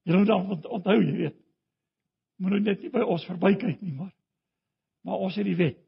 Jy 0.02 0.16
moet 0.16 0.26
dan 0.26 0.64
onthou 0.64 1.02
jy 1.02 1.12
weet. 1.12 1.36
Moet 2.38 2.50
nou 2.50 2.60
net 2.60 2.82
nie 2.82 2.90
by 2.90 3.04
ons 3.04 3.26
verbykyk 3.26 3.80
nie, 3.82 3.92
maar 3.92 4.14
maar 5.04 5.18
ons 5.24 5.36
het 5.36 5.44
die 5.44 5.56
wet. 5.56 5.78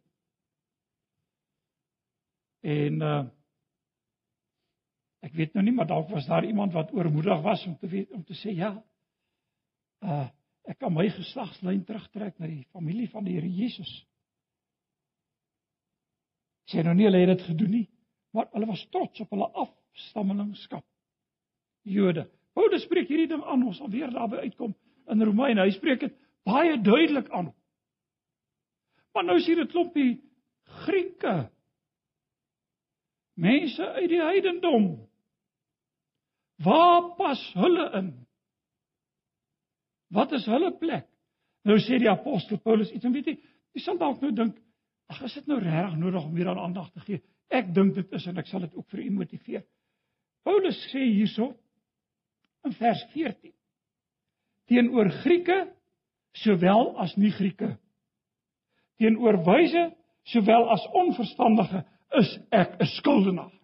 En 2.63 3.03
uh 3.03 3.21
ek 5.25 5.35
weet 5.37 5.55
nou 5.55 5.65
nie, 5.65 5.75
maar 5.77 5.89
dalk 5.89 6.09
was 6.13 6.27
daar 6.27 6.45
iemand 6.45 6.73
wat 6.73 6.93
oormoedig 6.97 7.43
was 7.45 7.65
om 7.67 7.77
te 7.79 7.89
weet 7.89 8.13
om 8.17 8.25
te 8.25 8.37
sê 8.39 8.55
ja. 8.57 8.75
Uh 10.01 10.29
ek 10.71 10.77
kan 10.79 10.93
my 10.93 11.07
geslagslyn 11.11 11.81
terugtrek 11.89 12.37
na 12.39 12.47
die 12.47 12.67
familie 12.71 13.09
van 13.11 13.25
die 13.25 13.33
Here 13.35 13.49
Jesus. 13.49 13.89
Sê 16.71 16.85
nou 16.85 16.93
nie 16.95 17.09
hulle 17.09 17.23
het 17.25 17.33
dit 17.33 17.47
gedoen 17.49 17.73
nie, 17.75 17.87
maar 18.37 18.47
hulle 18.53 18.69
was 18.69 18.85
trots 18.95 19.25
op 19.25 19.33
hulle 19.35 19.49
afstammelingskap. 19.65 20.85
Jode. 21.83 22.29
Paulus 22.55 22.85
spreek 22.87 23.09
hierdie 23.11 23.31
ding 23.33 23.43
aan, 23.43 23.65
ons 23.67 23.81
sal 23.81 23.91
weer 23.91 24.13
daarby 24.13 24.45
uitkom 24.45 24.77
in 25.11 25.25
Romeine. 25.27 25.65
Hy 25.65 25.75
spreek 25.75 26.05
dit 26.05 26.15
baie 26.47 26.77
duidelik 26.79 27.31
aan. 27.35 27.51
Maar 29.15 29.27
nou 29.27 29.41
sien 29.43 29.59
dit 29.59 29.73
klompie 29.73 30.11
Grieke. 30.85 31.51
Mense 33.41 33.87
uit 33.97 34.11
die 34.13 34.21
heidendom. 34.23 34.93
Waar 36.65 37.15
pas 37.17 37.41
hulle 37.57 37.87
in? 37.99 38.11
Wat 40.13 40.33
is 40.33 40.45
hulle 40.51 40.73
plek? 40.79 41.07
Nou 41.65 41.79
sê 41.81 42.01
die 42.01 42.11
apostel 42.11 42.61
Paulus 42.65 42.91
iets 42.93 43.07
en 43.07 43.15
weet 43.15 43.31
jy, 43.31 43.37
jy 43.77 43.83
sal 43.85 43.99
dalk 44.01 44.21
nou 44.25 44.33
dink, 44.35 44.57
ag 45.13 45.23
is 45.27 45.37
dit 45.39 45.51
nou 45.51 45.59
regtig 45.61 45.99
nodig 46.01 46.25
om 46.25 46.37
hier 46.37 46.51
aan 46.51 46.61
aandag 46.61 46.91
te 46.93 47.05
gee? 47.05 47.23
Ek 47.51 47.73
dink 47.75 47.95
dit 47.97 48.17
is 48.17 48.27
en 48.31 48.41
ek 48.41 48.49
sal 48.49 48.65
dit 48.65 48.75
ook 48.79 48.89
vir 48.93 49.05
u 49.05 49.11
motiveer. 49.19 49.65
Paulus 50.47 50.79
sê 50.91 51.03
hierso 51.05 51.53
in 52.67 52.77
vers 52.77 53.05
14 53.15 53.53
teenoor 54.71 55.11
Grieke 55.23 55.59
sowel 56.45 56.93
as 57.03 57.17
nie 57.19 57.33
Grieke 57.35 57.75
teenoor 59.01 59.41
wyse 59.47 59.89
sowel 60.31 60.69
as 60.75 60.85
onverstandige 60.97 61.85
is 62.21 62.31
ek 62.53 62.77
'n 62.81 62.87
skuldenaar. 62.99 63.60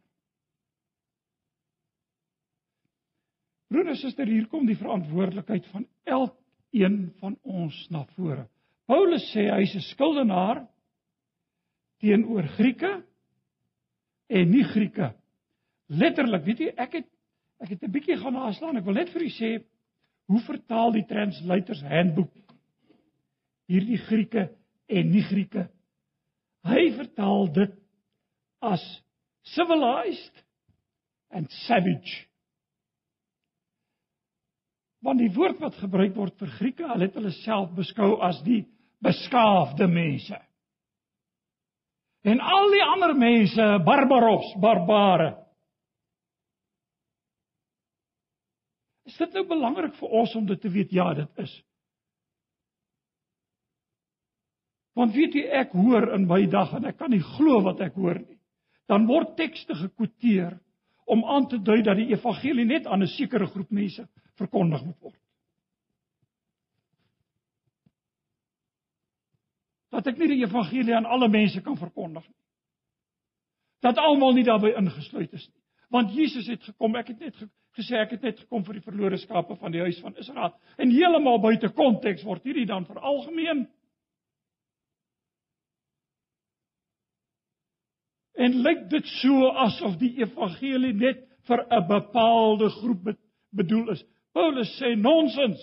Broer 3.69 3.91
en 3.91 3.99
suster, 3.99 4.29
hier 4.31 4.47
kom 4.51 4.67
die 4.69 4.79
verantwoordelikheid 4.79 5.67
van 5.73 5.87
elkeen 6.05 6.99
van 7.21 7.35
ons 7.43 7.77
na 7.91 8.05
vore. 8.15 8.47
Paulus 8.87 9.25
sê 9.33 9.49
hy's 9.51 9.75
'n 9.75 9.87
skuldenaar 9.91 10.67
teenoor 12.01 12.47
Grieke 12.57 13.03
en 14.29 14.51
nie 14.51 14.65
Grieke. 14.65 15.15
Letterlik, 15.89 16.45
weet 16.45 16.59
jy, 16.59 16.73
ek 16.77 16.93
het 16.93 17.07
ek 17.59 17.69
het 17.71 17.83
'n 17.83 17.91
bietjie 17.91 18.17
gaan 18.17 18.35
naslaan. 18.35 18.77
Ek 18.77 18.85
wil 18.85 18.95
net 18.95 19.11
vir 19.11 19.23
u 19.23 19.29
sê 19.29 19.65
hoe 20.27 20.41
vertaal 20.41 20.93
die 20.93 21.07
translators 21.07 21.83
handboek 21.83 22.33
hierdie 23.67 23.99
Grieke 23.99 24.51
en 24.87 25.11
nie 25.11 25.23
Grieke. 25.23 25.69
Hy 26.67 26.91
vertaal 26.97 27.53
dit 27.53 27.75
as 28.61 28.83
civilized 29.43 30.43
and 31.31 31.51
savage 31.67 32.26
want 35.05 35.21
die 35.21 35.33
woord 35.35 35.61
wat 35.61 35.77
gebruik 35.81 36.15
word 36.17 36.37
vir 36.41 36.53
Grieke, 36.59 36.87
hulle 36.89 37.09
het 37.09 37.17
hulle 37.19 37.33
self 37.43 37.73
beskou 37.77 38.17
as 38.25 38.41
die 38.47 38.65
beskaafde 39.05 39.89
mense. 39.91 40.39
En 42.27 42.41
al 42.43 42.73
die 42.73 42.83
ander 42.83 43.15
mense, 43.15 43.67
barbaros, 43.87 44.49
barbare. 44.63 45.37
Is 49.07 49.15
dit 49.21 49.37
nou 49.39 49.45
belangrik 49.47 49.95
vir 50.01 50.17
ons 50.23 50.35
om 50.35 50.47
dit 50.49 50.61
te 50.61 50.71
weet? 50.73 50.91
Ja, 50.97 51.13
dit 51.15 51.45
is. 51.45 51.53
Want 54.97 55.15
weet 55.15 55.37
jy 55.37 55.45
ek 55.55 55.77
hoor 55.77 56.09
in 56.17 56.25
my 56.27 56.41
dag 56.51 56.73
en 56.75 56.89
ek 56.89 56.99
kan 56.99 57.13
nie 57.13 57.23
glo 57.37 57.61
wat 57.69 57.83
ek 57.85 57.95
hoor 58.01 58.19
nie. 58.19 58.41
Dan 58.91 59.07
word 59.07 59.37
tekste 59.39 59.77
gekwoteer 59.77 60.57
om 61.07 61.23
aan 61.31 61.47
te 61.51 61.61
dui 61.63 61.83
dat 61.87 62.01
die 62.01 62.09
evangelie 62.11 62.67
net 62.67 62.87
aan 62.87 63.03
'n 63.03 63.15
sekere 63.15 63.47
groep 63.47 63.71
mense 63.71 64.07
verkondig 64.40 64.85
moet 64.85 64.99
word. 65.01 65.20
Dat 69.94 70.07
ek 70.11 70.18
nie 70.20 70.29
die 70.35 70.42
evangelie 70.44 70.94
aan 70.96 71.09
alle 71.09 71.29
mense 71.33 71.62
kan 71.64 71.79
verkondig 71.81 72.27
nie. 72.27 72.40
Dat 73.85 74.01
almal 74.03 74.35
nie 74.37 74.44
daarbey 74.44 74.75
ingesluit 74.77 75.33
is 75.33 75.46
nie. 75.46 75.62
Want 75.94 76.12
Jesus 76.16 76.49
het 76.51 76.64
gekom, 76.66 76.96
ek 76.99 77.12
het 77.14 77.20
net 77.22 77.38
gesê 77.77 77.99
ek 78.01 78.16
het 78.16 78.25
net 78.25 78.40
gekom 78.42 78.64
vir 78.66 78.79
die 78.79 78.85
verlore 78.85 79.18
skape 79.20 79.57
van 79.61 79.72
die 79.75 79.83
huis 79.85 79.99
van 80.03 80.16
Israel. 80.18 80.55
En 80.81 80.92
heeltemal 80.92 81.38
buite 81.44 81.70
konteks 81.77 82.25
word 82.27 82.44
hierdie 82.49 82.66
dan 82.68 82.88
veralgemeen. 82.88 83.66
En 88.37 88.59
lyk 88.64 88.88
dit 88.92 89.07
so 89.20 89.53
asof 89.64 89.96
die 90.01 90.12
evangelie 90.20 90.92
net 90.96 91.22
vir 91.49 91.62
'n 91.70 91.87
bepaalde 91.88 92.68
groep 92.81 93.14
bedoel 93.51 93.90
is. 93.92 94.05
Paulus 94.37 94.68
sê 94.79 94.92
nonsens. 95.01 95.62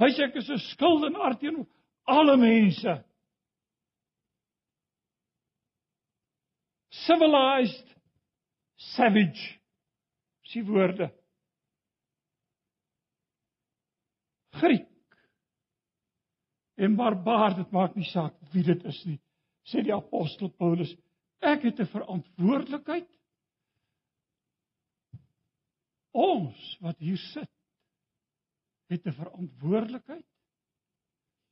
Hy 0.00 0.08
sê 0.16 0.22
ek 0.28 0.36
is 0.40 0.48
'n 0.48 0.60
skuldenaar 0.72 1.34
teenoor 1.36 1.68
alle 2.08 2.36
mense. 2.40 2.94
Civilized 7.04 7.88
savage. 8.94 9.44
Sy 10.48 10.62
woorde. 10.64 11.10
Griek. 14.60 14.88
En 16.80 16.96
barbaar, 16.96 17.58
dit 17.58 17.70
maak 17.76 17.94
nie 17.96 18.08
saak 18.08 18.34
wie 18.54 18.64
dit 18.64 18.84
is 18.88 19.04
nie, 19.04 19.20
sê 19.68 19.82
die 19.84 19.92
apostel 19.92 20.48
Paulus. 20.48 20.96
Ek 21.42 21.62
het 21.68 21.80
'n 21.80 21.92
verantwoordelikheid. 21.92 23.17
Ons 26.18 26.76
wat 26.82 26.98
hier 26.98 27.18
sit 27.30 27.50
het 28.90 29.06
'n 29.06 29.12
verantwoordelikheid 29.12 30.26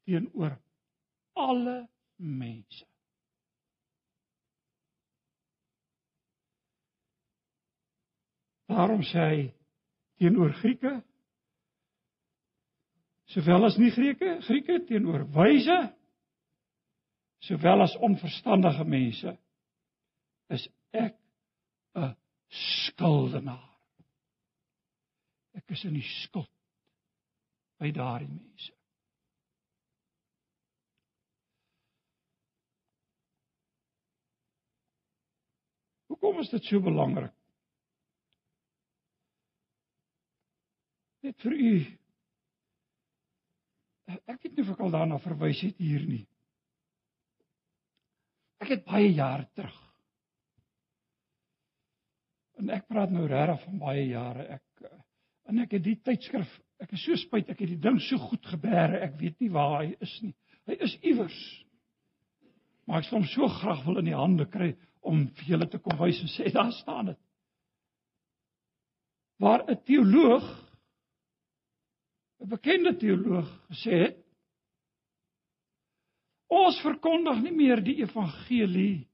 teenoor 0.04 0.56
alle 1.32 1.88
mense. 2.16 2.86
Daarom 8.66 9.02
sê 9.02 9.26
hy 9.30 9.42
teenoor 10.18 10.52
Grieke 10.58 11.04
sowel 13.30 13.68
as 13.68 13.76
nie 13.78 13.90
Grieke, 13.90 14.40
Grieke 14.46 14.80
teenoor 14.88 15.26
wyse 15.36 15.78
sowel 17.46 17.84
as 17.86 17.94
onverstandige 18.08 18.84
mense 18.84 19.36
is 20.56 20.68
ek 20.90 21.14
'n 21.94 22.16
skuldenaar. 22.48 23.65
Ek 25.56 25.72
is 25.72 25.84
in 25.88 25.96
die 25.96 26.04
skuld 26.04 26.50
by 27.80 27.90
daardie 27.96 28.28
mense. 28.28 28.72
Hoekom 36.12 36.40
is 36.40 36.52
dit 36.52 36.68
so 36.68 36.80
belangrik? 36.84 37.32
Net 41.26 41.40
vir 41.42 41.56
u. 41.56 41.72
Ek 44.14 44.44
het 44.46 44.52
nie 44.54 44.64
vir 44.64 44.84
al 44.84 44.94
daarna 44.94 45.18
verwys 45.24 45.64
het 45.66 45.80
hier 45.82 46.04
nie. 46.06 46.22
Ek 48.62 48.70
het 48.76 48.86
baie 48.86 49.10
jare 49.12 49.48
terug 49.56 49.82
en 52.56 52.70
ek 52.72 52.86
praat 52.88 53.10
nou 53.12 53.26
regtig 53.28 53.64
van 53.66 53.80
baie 53.82 54.04
jare 54.08 54.46
ek 54.56 54.62
en 55.46 55.62
ek 55.62 55.76
het 55.76 55.84
die 55.84 55.98
tydskrif 56.02 56.50
ek 56.82 56.92
is 56.92 57.04
so 57.06 57.16
spyt 57.18 57.50
ek 57.52 57.62
het 57.62 57.72
die 57.72 57.80
ding 57.80 57.98
so 58.04 58.18
goed 58.28 58.44
gebeere 58.50 59.00
ek 59.06 59.16
weet 59.20 59.38
nie 59.40 59.52
waar 59.52 59.78
hy 59.80 59.94
is 60.04 60.12
nie. 60.22 60.34
Hy 60.66 60.76
is 60.82 60.96
iewers. 61.06 61.38
Maar 62.86 63.00
ek 63.00 63.08
sou 63.08 63.18
hom 63.18 63.28
so 63.30 63.48
graag 63.60 63.84
wil 63.86 64.00
in 64.02 64.10
die 64.10 64.18
hande 64.18 64.46
kry 64.50 64.74
om 65.06 65.26
vir 65.38 65.54
julle 65.54 65.68
te 65.70 65.80
kom 65.82 65.96
wys 66.00 66.20
en 66.22 66.32
sê 66.32 66.50
daar 66.56 66.72
staan 66.76 67.12
dit. 67.12 67.20
Waar 69.40 69.64
'n 69.68 69.82
teoloog 69.88 70.46
'n 72.42 72.48
bekende 72.48 72.96
teoloog 72.96 73.48
gesê 73.70 74.00
het 74.04 74.22
ons 76.46 76.78
verkondig 76.80 77.42
nie 77.42 77.56
meer 77.56 77.80
die 77.82 78.00
evangelie 78.02 79.08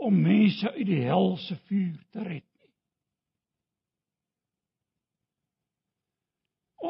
om 0.00 0.22
mense 0.22 0.70
uit 0.72 0.86
die 0.86 1.02
hel 1.04 1.36
se 1.36 1.56
vuur 1.68 1.98
te 2.12 2.22
red 2.24 2.49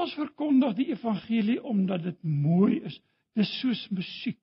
Ons 0.01 0.15
verkondig 0.17 0.77
die 0.79 0.91
evangelie 0.95 1.59
omdat 1.67 2.07
dit 2.09 2.23
mooi 2.25 2.81
is. 2.89 2.97
Dis 3.37 3.51
soos 3.61 3.83
musiek. 3.95 4.39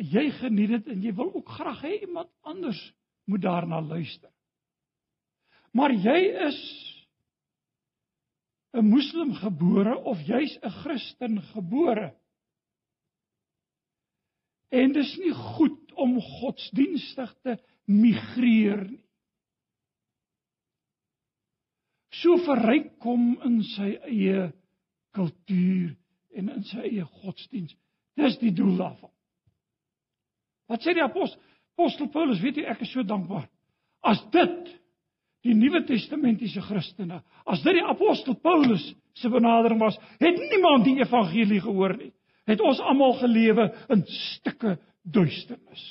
Jy 0.00 0.30
geniet 0.38 0.76
dit 0.78 0.92
en 0.94 1.02
jy 1.04 1.12
wil 1.16 1.32
ook 1.34 1.50
graag 1.58 1.82
hê 1.84 1.98
iemand 2.06 2.30
anders 2.46 2.80
moet 3.28 3.42
daarna 3.44 3.82
luister. 3.84 4.30
Maar 5.76 5.92
jy 5.92 6.20
is 6.46 6.60
'n 8.72 8.86
moslim 8.86 9.34
gebore 9.34 9.96
of 9.98 10.22
jy's 10.26 10.56
'n 10.62 10.70
Christen 10.70 11.42
gebore. 11.52 12.14
En 14.70 14.92
dis 14.92 15.16
nie 15.18 15.34
goed 15.34 15.92
om 15.92 16.20
godsdienstig 16.20 17.34
te 17.42 17.58
migreer 17.84 18.86
nie. 18.90 19.09
So 22.10 22.40
verryk 22.42 22.96
kom 23.02 23.36
in 23.46 23.60
sy 23.76 23.94
eie 24.08 24.50
kultuur 25.14 25.94
en 26.36 26.50
in 26.50 26.66
sy 26.66 26.82
eie 26.88 27.06
godsdiens. 27.22 27.76
Dis 28.18 28.38
die 28.42 28.52
doel 28.54 28.76
daarvan. 28.80 29.12
Wat 30.70 30.82
sê 30.82 30.94
die 30.94 31.04
apostel 31.04 31.40
apostel 31.80 32.10
Paulus, 32.12 32.40
weet 32.42 32.60
jy 32.60 32.66
ek 32.68 32.82
is 32.84 32.92
so 32.92 33.02
dankbaar. 33.06 33.46
As 34.04 34.20
dit 34.34 34.72
die 35.46 35.54
Nuwe 35.56 35.80
Testamentiese 35.88 36.60
Christene, 36.66 37.22
as 37.48 37.62
dit 37.64 37.78
die 37.78 37.86
apostel 37.88 38.36
Paulus 38.36 38.84
se 39.16 39.30
benadering 39.32 39.80
was, 39.80 39.96
het 40.20 40.36
niemand 40.52 40.84
die 40.84 40.98
evangelie 41.00 41.60
gehoor 41.64 41.96
nie. 41.96 42.12
Het 42.48 42.60
ons 42.64 42.82
almal 42.84 43.16
gelewe 43.20 43.70
in 43.94 44.04
stukke 44.10 44.76
duisternis. 45.04 45.84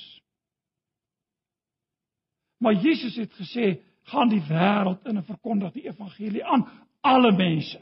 Maar 2.60 2.76
Jesus 2.84 3.16
het 3.16 3.32
gesê, 3.40 3.72
gaan 4.02 4.28
die 4.28 4.42
wêreld 4.48 5.04
in 5.06 5.16
en 5.16 5.24
verkondig 5.24 5.72
die 5.72 5.86
evangelie 5.88 6.44
aan 6.44 6.66
alle 7.00 7.32
mense. 7.36 7.80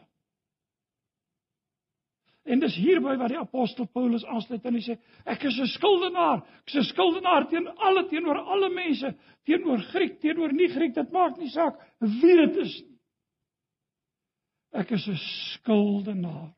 En 2.48 2.60
dis 2.60 2.76
hierby 2.80 3.16
wat 3.20 3.28
die 3.28 3.38
apostel 3.38 3.86
Paulus 3.92 4.24
aansluit 4.24 4.64
en 4.64 4.76
hy 4.78 4.80
sê 4.80 4.94
ek 5.28 5.42
is 5.44 5.58
'n 5.60 5.68
skuldenaar. 5.68 6.40
Ek 6.64 6.68
is 6.72 6.76
'n 6.80 6.90
skuldenaar 6.92 7.48
teen 7.48 7.68
alle 7.68 8.06
teenoor 8.08 8.38
alle 8.38 8.70
mense, 8.70 9.14
teenoor 9.44 9.78
Griek, 9.92 10.20
teenoor 10.20 10.52
nie 10.52 10.68
Griek, 10.68 10.94
dit 10.94 11.12
maak 11.12 11.36
nie 11.36 11.50
saak 11.50 11.76
wie 12.00 12.36
dit 12.36 12.56
is. 12.56 12.82
Ek 14.72 14.90
is 14.90 15.06
'n 15.08 15.16
skuldenaar. 15.16 16.54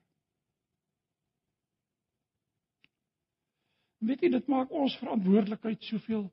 Weet 4.01 4.23
jy 4.23 4.31
dit 4.31 4.47
maak 4.49 4.71
ons 4.71 4.97
verantwoordelikheid 4.97 5.83
soveel 5.83 6.31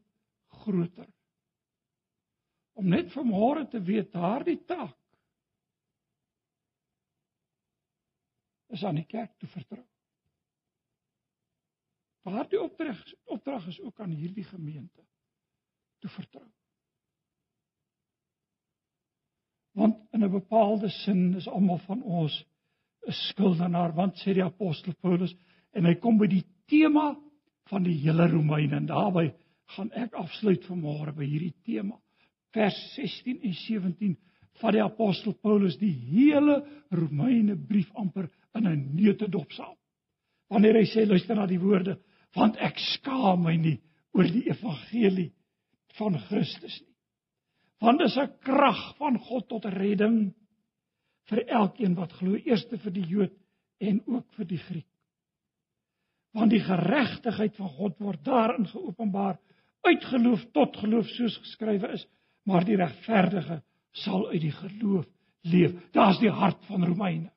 groter. 0.64 1.08
Om 2.78 2.90
net 2.94 3.10
vanmôre 3.14 3.66
te 3.72 3.82
weet 3.82 4.12
daardie 4.14 4.60
taak 4.70 4.96
is 8.76 8.84
aan 8.84 9.00
die 9.00 9.08
kerk 9.08 9.34
toe 9.40 9.50
vertrou. 9.50 9.86
Daardie 12.28 12.60
opdrag 12.62 13.00
opdrag 13.34 13.68
is 13.72 13.80
ook 13.82 14.00
aan 14.04 14.14
hierdie 14.14 14.46
gemeente 14.46 15.06
toe 16.04 16.12
vertrou. 16.12 16.46
Want 19.78 19.98
in 20.12 20.24
'n 20.24 20.32
bepaalde 20.32 20.90
sin 20.90 21.36
is 21.36 21.48
almal 21.48 21.78
van 21.78 22.02
ons 22.04 22.46
'n 23.08 23.12
skuldenaar, 23.12 23.94
want 23.94 24.16
sê 24.16 24.34
die 24.34 24.44
apostel 24.44 24.94
Paulus 24.94 25.36
en 25.72 25.86
hy 25.86 25.96
kom 25.96 26.18
by 26.18 26.28
die 26.28 26.46
tema 26.66 27.16
van 27.70 27.84
die 27.84 27.98
hele 28.02 28.28
Romeine 28.28 28.76
en 28.76 28.86
daarby 28.86 29.34
gaan 29.76 29.92
ek 29.92 30.14
afsluit 30.14 30.64
vanmôre 30.66 31.14
by 31.16 31.26
hierdie 31.26 31.56
tema. 31.64 32.02
Vers 32.58 32.78
16 32.96 33.42
en 33.46 33.54
17 33.54 34.16
van 34.62 34.74
die 34.74 34.82
apostel 34.82 35.36
Paulus 35.46 35.78
die 35.78 35.94
hele 36.10 36.64
Romeine 36.90 37.54
brief 37.56 37.90
amper 37.94 38.32
in 38.58 38.66
'n 38.66 38.96
neutedop 38.96 39.52
saam. 39.52 39.76
Wanneer 40.50 40.80
hy 40.80 40.86
sê 40.90 41.06
luister 41.06 41.36
na 41.36 41.46
die 41.46 41.60
woorde, 41.62 42.00
want 42.34 42.58
ek 42.58 42.80
skaam 42.96 43.44
my 43.44 43.56
nie 43.56 43.78
oor 44.14 44.24
die 44.24 44.48
evangelie 44.50 45.32
van 46.00 46.18
Christus 46.30 46.82
nie. 46.82 46.96
Want 47.80 48.00
dit 48.00 48.08
is 48.08 48.18
'n 48.18 48.34
krag 48.42 48.98
van 48.98 49.20
God 49.20 49.48
tot 49.48 49.66
redding 49.66 50.34
vir 51.30 51.44
elkeen 51.48 51.96
wat 51.96 52.14
glo, 52.14 52.36
eerste 52.36 52.78
vir 52.78 52.92
die 52.92 53.06
Jood 53.06 53.34
en 53.80 54.02
ook 54.08 54.34
vir 54.34 54.46
die 54.46 54.58
Griek. 54.58 54.92
Want 56.34 56.52
die 56.52 56.64
geregtigheid 56.64 57.56
van 57.56 57.70
God 57.70 58.00
word 58.00 58.24
daarin 58.24 58.66
geopenbaar 58.66 59.38
uit 59.82 60.04
geloof 60.06 60.46
tot 60.54 60.78
geloof 60.78 61.08
soos 61.08 61.38
geskrywe 61.38 61.94
is, 61.94 62.08
maar 62.48 62.66
die 62.66 62.80
regverdige 62.80 63.62
sal 64.04 64.28
uit 64.32 64.42
die 64.42 64.54
geloof 64.56 65.08
leef. 65.48 65.74
Daar's 65.96 66.20
die 66.22 66.32
hart 66.32 66.64
van 66.70 66.86
Romeine 66.86 67.32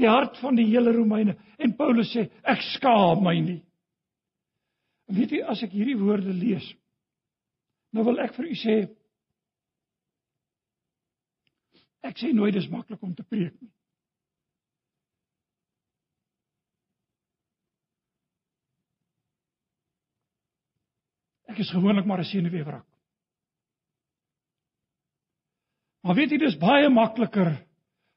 die 0.00 0.08
hart 0.10 0.38
van 0.42 0.58
die 0.58 0.66
hele 0.66 0.92
Romeine 0.94 1.36
en 1.58 1.76
Paulus 1.78 2.10
sê 2.14 2.26
ek 2.42 2.62
skaam 2.74 3.22
my 3.24 3.34
nie. 3.38 3.60
En 5.08 5.18
weet 5.18 5.36
jy 5.36 5.42
as 5.46 5.62
ek 5.66 5.74
hierdie 5.74 5.98
woorde 6.00 6.34
lees 6.34 6.66
nou 7.94 8.06
wil 8.08 8.18
ek 8.24 8.34
vir 8.34 8.50
u 8.50 8.56
sê 8.58 8.76
ek 12.04 12.18
sê 12.20 12.32
nooit 12.34 12.56
dis 12.56 12.68
maklik 12.72 13.02
om 13.06 13.14
te 13.14 13.24
preek 13.24 13.54
nie. 13.54 13.70
Ek 21.54 21.60
is 21.62 21.70
gewoonlik 21.70 22.06
maar 22.06 22.18
'n 22.18 22.26
senuweewrak. 22.26 22.86
Maar 26.02 26.14
weet 26.14 26.30
jy 26.34 26.38
dis 26.38 26.56
baie 26.58 26.88
makliker 26.90 27.52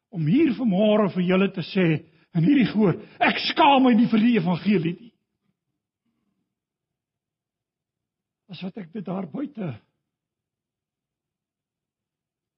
om 0.10 0.26
hier 0.26 0.56
vanmôre 0.58 1.12
vir 1.14 1.24
julle 1.24 1.52
te 1.54 1.62
sê 1.62 1.86
in 2.34 2.44
hierdie 2.44 2.66
gehoor, 2.66 2.98
ek 3.22 3.38
skaam 3.52 3.84
my 3.86 3.94
nie 3.94 4.10
vir 4.10 4.20
die 4.20 4.34
evangelie 4.40 4.96
nie. 4.98 5.14
As 8.50 8.64
wat 8.66 8.78
ek 8.78 8.90
dit 8.92 9.06
daar 9.06 9.30
buite 9.30 9.70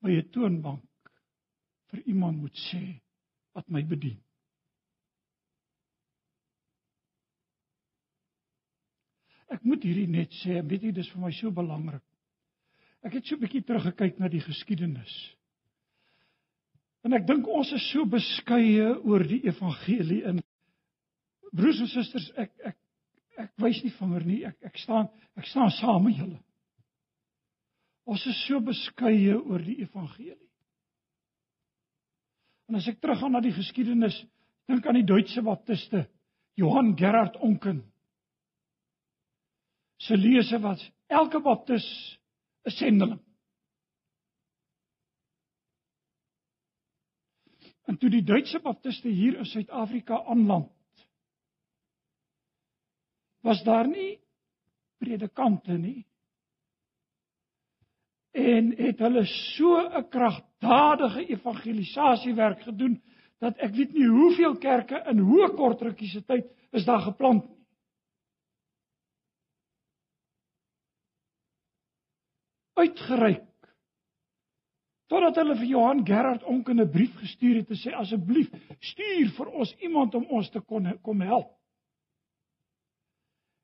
by 0.01 0.15
'n 0.15 0.31
toonbank 0.31 1.11
vir 1.91 1.99
iemand 2.07 2.39
moet 2.39 2.55
sê 2.71 3.01
wat 3.53 3.67
my 3.67 3.83
bedien. 3.83 4.21
Ek 9.49 9.63
moet 9.65 9.83
hierdie 9.83 10.07
net 10.09 10.33
sê, 10.43 10.59
weet 10.61 10.85
jy, 10.85 10.91
dis 10.93 11.09
vir 11.13 11.23
my 11.23 11.31
so 11.33 11.51
belangrik. 11.51 12.03
Ek 13.05 13.15
het 13.15 13.25
so 13.25 13.35
'n 13.35 13.41
bietjie 13.41 13.63
teruggekyk 13.63 14.19
na 14.19 14.27
die 14.27 14.43
geskiedenis. 14.43 15.13
En 17.03 17.13
ek 17.13 17.25
dink 17.27 17.47
ons 17.47 17.71
is 17.71 17.91
so 17.91 18.05
beskeie 18.05 18.91
oor 19.07 19.23
die 19.23 19.41
evangelie 19.47 20.23
in 20.27 20.41
broers 21.55 21.79
en 21.79 21.87
susters, 21.87 22.31
ek 22.37 22.51
ek 22.63 22.77
ek 23.39 23.51
wys 23.63 23.83
nie 23.83 23.93
vinger 23.95 24.25
nie. 24.25 24.45
Ek 24.45 24.57
ek 24.63 24.77
staan 24.77 25.07
ek 25.39 25.47
staan 25.47 25.71
saam 25.71 26.03
met 26.03 26.17
julle. 26.17 26.39
Ons 28.09 28.25
is 28.27 28.47
so 28.47 28.59
beskeie 28.59 29.37
oor 29.37 29.63
die 29.63 29.79
evangelie. 29.81 30.37
En 32.69 32.75
as 32.75 32.87
ek 32.87 32.99
teruggaan 33.01 33.31
na 33.31 33.41
die 33.41 33.53
geskiedenis, 33.53 34.17
dink 34.69 34.85
aan 34.85 34.99
die 34.99 35.07
Duitse 35.07 35.41
baptiste 35.41 36.05
Johann 36.59 36.95
Gerhard 36.97 37.37
Onken. 37.41 37.81
Se 39.99 40.15
lese 40.17 40.59
was 40.63 40.83
elke 41.07 41.41
baptis 41.43 41.85
'n 42.63 42.71
sendeling. 42.71 43.19
En 47.89 47.97
toe 47.97 48.09
die 48.09 48.23
Duitse 48.23 48.59
baptiste 48.59 49.09
hier 49.09 49.37
in 49.37 49.45
Suid-Afrika 49.45 50.23
aanland, 50.29 50.71
was 53.41 53.63
daar 53.63 53.87
nie 53.87 54.19
predikante 54.97 55.77
nie. 55.77 56.05
En 58.31 58.75
het 58.77 58.99
hulle 58.99 59.25
so 59.25 59.79
'n 59.79 60.09
kragtadige 60.09 61.25
evangelisasiewerk 61.25 62.61
gedoen 62.61 63.01
dat 63.39 63.57
ek 63.57 63.73
weet 63.75 63.93
nie 63.93 64.07
hoeveel 64.07 64.57
kerke 64.57 65.03
in 65.09 65.17
hoe 65.17 65.49
kort 65.55 65.81
rukkie 65.81 66.09
se 66.09 66.21
tyd 66.25 66.45
is 66.71 66.85
daar 66.85 67.01
geplant 67.01 67.49
nie. 67.49 67.58
Uitgereik 72.79 73.45
totdat 75.09 75.39
hulle 75.41 75.55
vir 75.57 75.69
Johan 75.71 76.03
Gerard 76.05 76.43
Onken 76.43 76.81
'n 76.81 76.91
brief 76.91 77.15
gestuur 77.17 77.55
het 77.59 77.67
te 77.67 77.77
sê 77.77 77.93
asseblief 77.97 78.49
stuur 78.79 79.31
vir 79.37 79.47
ons 79.47 79.75
iemand 79.81 80.15
om 80.15 80.25
ons 80.29 80.49
te 80.49 80.61
kon 80.61 80.85
kom 81.01 81.21
help. 81.21 81.49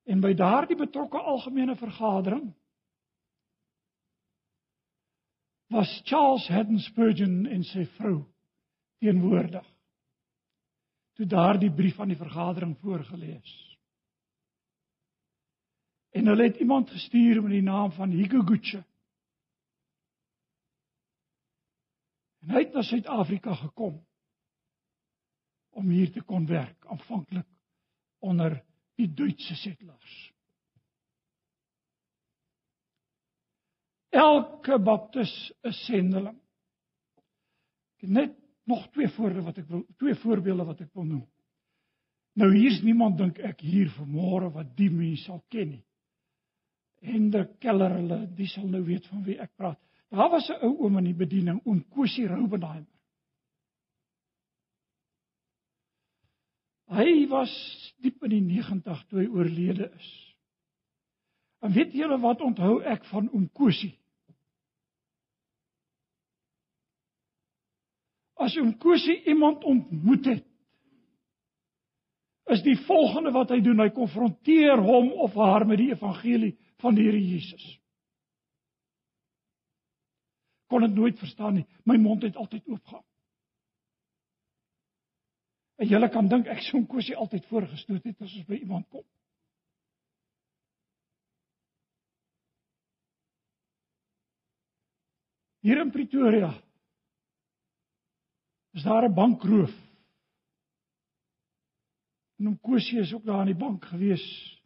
En 0.06 0.22
by 0.22 0.34
daardie 0.34 0.78
betrokke 0.78 1.18
algemene 1.18 1.76
vergadering 1.76 2.54
was 5.70 6.02
Charles 6.06 6.48
Haddon 6.48 6.80
Spurgeon 6.80 7.46
en 7.46 7.64
sy 7.64 7.86
vrou 7.98 8.26
teenwoordig. 9.02 9.66
Toe 11.16 11.26
daardie 11.26 11.72
brief 11.72 12.00
aan 12.00 12.12
die 12.12 12.20
vergadering 12.20 12.78
voorgeles. 12.78 13.78
En 16.12 16.28
hulle 16.28 16.44
het 16.44 16.58
iemand 16.58 16.90
gestuur 16.90 17.42
met 17.42 17.52
die 17.52 17.66
naam 17.66 17.92
van 17.92 18.10
Higuguche 18.10 18.84
En 22.46 22.54
hy 22.54 22.62
het 22.62 22.76
na 22.78 22.84
Suid-Afrika 22.86 23.56
gekom 23.58 23.98
om 25.76 25.90
hier 25.90 26.12
te 26.14 26.22
kon 26.22 26.46
werk, 26.48 26.86
aanvanklik 26.86 27.48
onder 28.24 28.60
die 28.96 29.10
Duitse 29.12 29.58
settlers. 29.60 30.14
Elke 34.16 34.78
baptis 34.80 35.34
is 35.68 35.80
sendeling. 35.90 36.38
Ek 37.98 38.06
het 38.06 38.14
net 38.14 38.38
nog 38.70 38.86
twee 38.94 39.10
voorbeelde 39.18 39.50
wat 39.50 39.58
ek 39.64 39.68
wil 39.74 39.82
twee 40.00 40.16
voorbeelde 40.22 40.68
wat 40.70 40.86
ek 40.86 40.94
wil 40.94 41.10
noem. 41.10 41.26
Nou 42.40 42.52
hier's 42.54 42.80
niemand 42.84 43.18
dink 43.20 43.42
ek 43.44 43.66
hier 43.66 43.92
vanmôre 43.98 44.52
wat 44.54 44.72
die 44.78 44.92
mense 44.94 45.26
sal 45.28 45.42
ken 45.52 45.74
nie. 45.74 45.84
Hendrik 47.06 47.58
Keller 47.60 47.98
hulle, 47.98 48.22
die 48.38 48.48
sal 48.50 48.70
nou 48.72 48.82
weet 48.86 49.06
van 49.12 49.26
wie 49.28 49.38
ek 49.42 49.52
praat. 49.58 49.80
Daar 50.16 50.30
was 50.30 50.48
'n 50.50 50.64
ou 50.64 50.78
oom 50.78 50.98
in 50.98 51.04
die 51.04 51.18
bediening, 51.18 51.60
oom 51.66 51.88
Kosie 51.90 52.28
Roubenheimer. 52.28 52.94
Hy 56.88 57.28
was 57.28 57.52
diep 58.00 58.24
in 58.24 58.30
die 58.30 58.42
90 58.42 59.04
toe 59.10 59.20
hy 59.20 59.28
oorlede 59.28 59.90
is. 59.92 60.10
En 61.60 61.74
weet 61.74 61.92
julle 61.92 62.20
wat 62.20 62.42
onthou 62.42 62.82
ek 62.84 63.06
van 63.06 63.30
oom 63.34 63.50
Kosie? 63.52 63.96
As 68.40 68.56
oom 68.58 68.78
Kosie 68.78 69.24
iemand 69.24 69.64
ontmoet 69.64 70.26
het, 70.26 70.46
is 72.46 72.62
die 72.64 72.78
volgende 72.86 73.32
wat 73.32 73.50
hy 73.50 73.60
doen, 73.60 73.80
hy 73.82 73.90
konfronteer 73.90 74.78
hom 74.78 75.12
of 75.12 75.34
haar 75.34 75.66
met 75.68 75.82
die 75.82 75.92
evangelie 75.92 76.54
van 76.78 76.96
die 76.96 77.04
Here 77.04 77.20
Jesus. 77.20 77.66
Kon 80.76 80.84
dit 80.84 80.96
nooit 80.96 81.20
verstaan 81.20 81.54
nie. 81.54 81.68
My 81.88 81.96
mond 81.96 82.26
het 82.28 82.36
altyd 82.36 82.66
oopgegaan. 82.68 83.04
En 85.80 85.88
julle 85.88 86.10
kan 86.12 86.28
dink 86.28 86.50
ek 86.52 86.60
so 86.66 86.78
'n 86.78 86.88
kosie 86.88 87.16
altyd 87.16 87.46
voorgestoot 87.48 88.04
het 88.04 88.22
as 88.22 88.36
ons 88.36 88.46
by 88.46 88.58
iemand 88.60 88.88
kom. 88.90 89.06
Hier 95.64 95.80
in 95.80 95.92
Pretoria 95.92 96.52
is 98.74 98.84
daar 98.84 99.08
'n 99.08 99.14
bankroof. 99.14 99.76
En 102.38 102.46
hom 102.46 102.60
Kosie 102.60 103.00
is 103.00 103.14
ook 103.14 103.26
daar 103.26 103.40
aan 103.40 103.54
die 103.54 103.64
bank 103.64 103.86
gewees. 103.86 104.60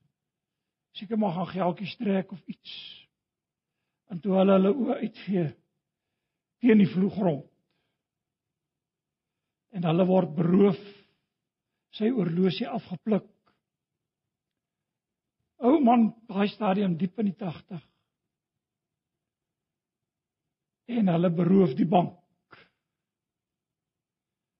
Seker 0.91 1.17
maar 1.17 1.33
gaan 1.33 1.47
geldjies 1.47 1.95
trek 1.95 2.31
of 2.31 2.41
iets. 2.45 3.07
En 4.07 4.19
toe 4.19 4.33
hulle 4.33 4.51
hulle 4.51 4.73
oë 4.73 4.95
uitvee 5.05 5.58
teen 6.59 6.81
die 6.81 6.89
vloergrond. 6.91 7.45
En 9.75 9.85
hulle 9.85 10.05
word 10.09 10.33
beroof 10.37 10.79
sy 11.95 12.09
oorlosie 12.13 12.67
afgepluk. 12.69 13.27
Ou 15.59 15.79
man, 15.83 16.09
daai 16.29 16.47
stadium 16.51 16.95
diep 16.97 17.19
in 17.19 17.31
die 17.31 17.37
80. 17.37 17.81
En 20.99 21.11
hulle 21.11 21.31
beroof 21.35 21.75
die 21.77 21.87
bank. 21.87 22.17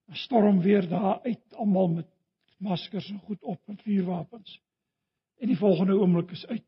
'n 0.10 0.18
Storm 0.26 0.62
weer 0.62 0.88
daar 0.90 1.22
uit 1.22 1.54
almal 1.54 1.88
met 1.88 2.10
maskers 2.58 3.10
en 3.10 3.20
goed 3.20 3.42
op 3.42 3.62
met 3.68 3.82
vuurwapens. 3.82 4.62
En 5.38 5.48
die 5.48 5.58
volgende 5.58 5.94
oomblik 5.94 6.32
is 6.32 6.46
uit. 6.48 6.66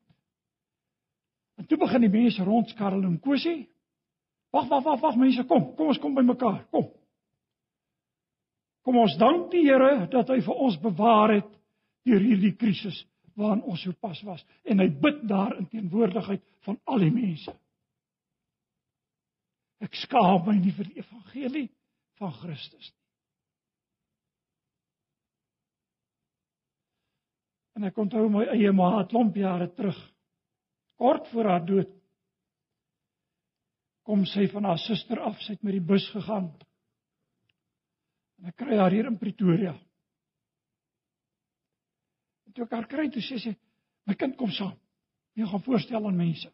En 1.56 1.66
toe 1.66 1.78
begin 1.78 2.02
die 2.02 2.10
mense 2.10 2.44
rondskarrel 2.44 3.04
en 3.04 3.20
kosie. 3.20 3.70
Wag, 4.52 4.68
wag, 4.68 4.84
wag, 4.84 5.00
wag 5.00 5.16
mense, 5.16 5.46
kom. 5.48 5.70
Kom 5.78 5.94
ons 5.94 6.00
kom 6.02 6.16
by 6.16 6.24
mekaar. 6.28 6.62
Kom. 6.74 6.90
Kom 8.86 8.98
ons 9.00 9.16
dank 9.22 9.50
die 9.54 9.64
Here 9.68 10.08
dat 10.12 10.30
hy 10.34 10.40
vir 10.44 10.62
ons 10.68 10.78
bewaar 10.82 11.36
het 11.38 11.50
deur 12.08 12.24
hierdie 12.24 12.56
krisis 12.58 13.04
waarin 13.38 13.62
ons 13.64 13.84
so 13.86 13.94
pas 14.02 14.18
was 14.28 14.42
en 14.68 14.82
hy 14.82 14.90
bid 15.04 15.22
daar 15.30 15.54
in 15.60 15.70
teenwoordigheid 15.72 16.42
van 16.66 16.80
al 16.90 17.04
die 17.06 17.14
mense. 17.14 17.54
Ek 19.82 19.96
skaam 20.04 20.44
my 20.46 20.58
nie 20.58 20.74
vir 20.76 20.90
die 20.90 21.00
evangelie 21.02 21.68
van 22.20 22.34
Christus 22.42 22.90
nie. 22.90 22.98
En 27.80 27.88
ek 27.88 27.98
onthou 27.98 28.28
my 28.30 28.44
eie 28.54 28.72
ma 28.76 28.92
het 29.00 29.10
klomp 29.14 29.38
jare 29.40 29.70
terug 29.74 29.98
kort 31.02 31.30
voor 31.32 31.50
haar 31.50 31.64
dood 31.66 31.90
kom 34.08 34.26
sy 34.26 34.48
van 34.52 34.66
haar 34.70 34.80
suster 34.82 35.20
af, 35.22 35.40
sy 35.42 35.56
het 35.56 35.64
met 35.64 35.78
die 35.78 35.86
bus 35.86 36.08
gegaan. 36.14 36.50
En 38.42 38.50
ek 38.50 38.58
kry 38.58 38.78
haar 38.80 38.94
hier 38.94 39.10
in 39.10 39.20
Pretoria. 39.22 39.76
En 42.48 42.56
toe 42.56 42.66
ek 42.66 42.74
haar 42.76 42.90
kry, 42.90 43.10
toe 43.10 43.22
sê 43.22 43.38
sy, 43.40 43.54
"My 44.06 44.16
kind 44.16 44.36
kom 44.38 44.52
saam. 44.52 44.78
Jy 45.36 45.46
gaan 45.46 45.64
voorstel 45.64 46.08
aan 46.08 46.18
mense." 46.18 46.52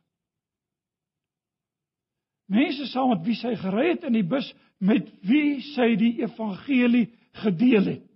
Mense 2.47 2.85
saam 2.87 3.09
met 3.09 3.25
wie 3.25 3.35
sy 3.35 3.55
gery 3.55 3.89
het 3.89 4.03
in 4.03 4.13
die 4.13 4.27
bus 4.27 4.53
met 4.79 5.09
wie 5.27 5.61
sy 5.75 5.95
die 5.95 6.21
evangelie 6.21 7.07
gedeel 7.43 7.85
het. 7.85 8.06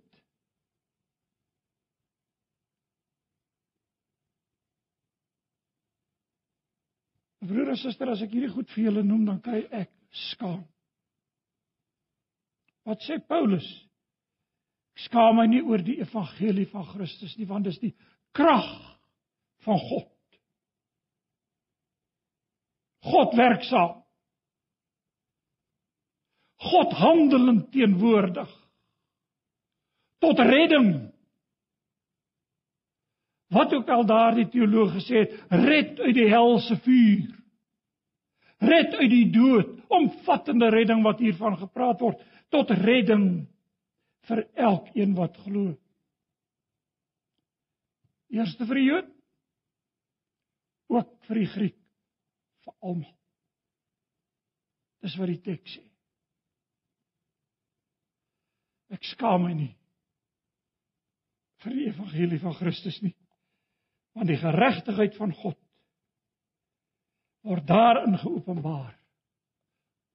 Broer 7.52 7.72
en 7.72 7.80
suster, 7.80 8.08
as 8.08 8.22
ek 8.24 8.32
hierdie 8.34 8.52
goed 8.52 8.70
vir 8.72 8.88
julle 8.88 9.04
noem, 9.06 9.26
dan 9.28 9.40
kry 9.44 9.62
ek 9.70 9.90
skaam. 10.32 10.62
Wat 12.88 13.04
sê 13.06 13.18
Paulus? 13.28 13.66
Ek 14.96 15.06
skaam 15.06 15.38
my 15.38 15.46
nie 15.48 15.62
oor 15.64 15.82
die 15.84 16.00
evangelie 16.02 16.66
van 16.72 16.88
Christus 16.90 17.36
nie, 17.38 17.48
want 17.48 17.68
dit 17.68 17.76
is 17.76 17.82
die 17.82 17.94
krag 18.36 18.68
van 19.66 19.78
God. 19.78 20.08
God 23.02 23.36
werksaam. 23.38 24.02
God 26.62 26.92
handelend 26.94 27.70
teenwoordig 27.74 28.50
tot 30.22 30.38
redding. 30.38 30.92
Wat 33.52 33.74
ook 33.74 33.88
al 33.90 34.06
daardie 34.06 34.46
teoloog 34.48 34.94
gesê 34.94 35.24
het, 35.24 35.32
red 35.50 35.98
uit 36.00 36.14
die 36.14 36.28
helse 36.30 36.76
vuur. 36.84 37.41
Red 38.62 38.94
uit 39.00 39.10
die 39.10 39.28
dood, 39.34 39.74
omvattende 39.92 40.70
redding 40.70 41.02
wat 41.04 41.22
hiervan 41.22 41.56
gepraat 41.60 42.00
word, 42.00 42.20
tot 42.52 42.70
redding 42.82 43.26
vir 44.28 44.44
elkeen 44.54 45.16
wat 45.18 45.36
glo. 45.44 45.72
Eerste 48.32 48.66
vir 48.68 48.80
die 48.80 48.86
Jood, 48.86 49.10
ook 50.92 51.10
vir 51.28 51.42
die 51.42 51.50
Griek, 51.52 51.78
vir 52.64 52.76
almal. 52.80 53.12
Dis 55.02 55.18
wat 55.18 55.32
die 55.32 55.40
teks 55.42 55.76
sê. 55.76 55.84
Ek 58.92 59.04
skaam 59.08 59.46
my 59.48 59.54
nie 59.56 59.72
vir 61.62 61.76
die 61.76 61.88
evangelie 61.90 62.40
van 62.42 62.56
Christus 62.58 62.98
nie. 63.04 63.14
Want 64.16 64.28
die 64.28 64.40
geregtigheid 64.40 65.16
van 65.16 65.32
God 65.36 65.58
word 67.42 67.66
daarin 67.66 68.18
geopenbaar. 68.18 68.98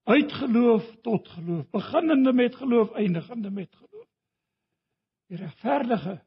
Uit 0.08 0.32
geloof 0.34 0.86
tot 1.04 1.28
geloof, 1.28 1.70
beginnende 1.70 2.34
met 2.34 2.56
geloof, 2.56 2.92
eindigende 2.92 3.52
met 3.52 3.76
geloof. 3.76 4.08
Die 5.28 5.38
regverdige 5.38 6.22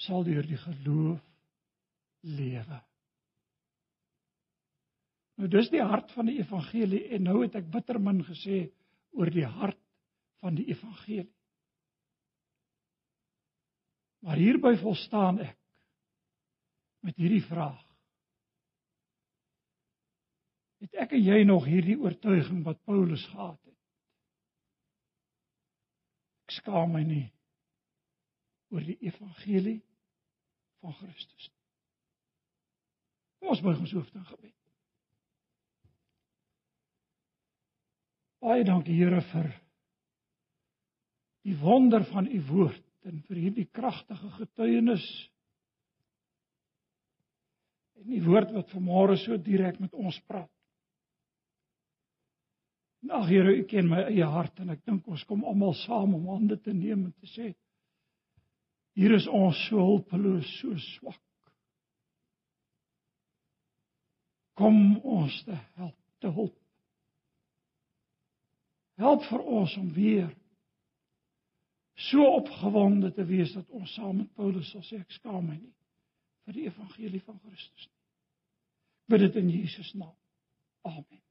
sal 0.00 0.24
deur 0.24 0.46
die 0.46 0.56
geloof 0.56 1.20
lewe. 2.20 2.80
Nou 5.40 5.48
dis 5.48 5.68
die 5.72 5.82
hart 5.84 6.12
van 6.16 6.28
die 6.28 6.38
evangelie 6.40 7.02
en 7.16 7.28
nou 7.28 7.42
het 7.42 7.54
ek 7.60 7.68
bitter 7.72 8.00
min 8.00 8.22
gesê 8.24 8.62
oor 9.16 9.28
die 9.32 9.44
hart 9.44 9.80
van 10.40 10.56
die 10.56 10.66
evangelie. 10.72 11.28
Maar 14.24 14.40
hierby 14.40 14.74
volstaan 14.80 15.40
ek 15.44 15.56
met 17.04 17.16
hierdie 17.16 17.44
vraag. 17.44 17.89
Het 20.80 21.02
ek 21.04 21.12
en 21.16 21.24
jy 21.24 21.42
nog 21.44 21.66
hierdie 21.68 21.98
oortuiging 22.00 22.62
wat 22.64 22.80
Paulus 22.88 23.24
gehad 23.32 23.58
het? 23.58 23.76
Ek 26.48 26.56
skaam 26.60 26.94
my 26.96 27.02
nie 27.04 27.26
oor 28.70 28.84
die 28.86 28.96
evangelie 29.04 29.80
van 30.80 30.94
Christus 30.96 31.48
nie. 31.50 31.56
Ons 33.50 33.62
buig 33.64 33.80
ons 33.82 33.92
hoofde 33.96 34.20
in 34.20 34.28
gebed. 34.28 34.56
Baie 38.40 38.64
dankie 38.64 38.96
Here 38.96 39.20
vir 39.32 39.50
die 41.44 41.56
wonder 41.60 42.04
van 42.08 42.28
u 42.28 42.40
woord 42.50 43.08
en 43.08 43.20
vir 43.28 43.40
hierdie 43.40 43.66
kragtige 43.72 44.28
getuienis 44.36 45.04
en 48.00 48.08
die 48.12 48.22
woord 48.24 48.52
wat 48.56 48.72
vanmôre 48.72 49.16
so 49.20 49.36
direk 49.40 49.80
met 49.80 49.92
ons 49.96 50.16
praat. 50.28 50.50
Ag 53.10 53.26
Here, 53.28 53.56
U 53.56 53.64
ken 53.66 53.88
my 53.90 54.04
eie 54.06 54.26
hart 54.26 54.60
en 54.62 54.70
ek 54.74 54.84
dink 54.86 55.08
ons 55.10 55.24
kom 55.26 55.42
almal 55.44 55.74
saam 55.82 56.14
om 56.14 56.28
hande 56.30 56.58
te 56.62 56.74
neem 56.74 57.08
en 57.08 57.12
te 57.12 57.30
sê 57.32 57.50
Hier 58.98 59.14
is 59.14 59.26
ons 59.30 59.56
so 59.68 59.78
hulpeloos, 59.78 60.48
so 60.60 60.74
swak. 60.82 61.20
Kom 64.58 64.98
ons 65.06 65.36
te 65.46 65.54
help, 65.78 65.96
te 66.20 66.32
hulp. 66.36 66.56
Help 69.00 69.24
vir 69.30 69.46
ons 69.60 69.76
om 69.80 69.88
weer 69.96 70.28
so 72.10 72.26
opgewonde 72.40 73.12
te 73.16 73.24
wees 73.28 73.54
dat 73.56 73.70
ons 73.76 73.94
saam 73.94 74.18
met 74.20 74.34
Paulus 74.36 74.68
sal 74.72 74.84
sê 74.84 75.00
ek 75.00 75.16
skaam 75.16 75.46
my 75.46 75.56
nie 75.56 75.72
vir 76.44 76.56
die 76.56 76.68
evangelie 76.68 77.22
van 77.24 77.40
Christus 77.40 77.86
nie. 77.86 77.98
Bid 79.10 79.26
dit 79.26 79.40
in 79.40 79.50
Jesus 79.52 79.94
naam. 79.94 80.16
Amen. 80.88 81.29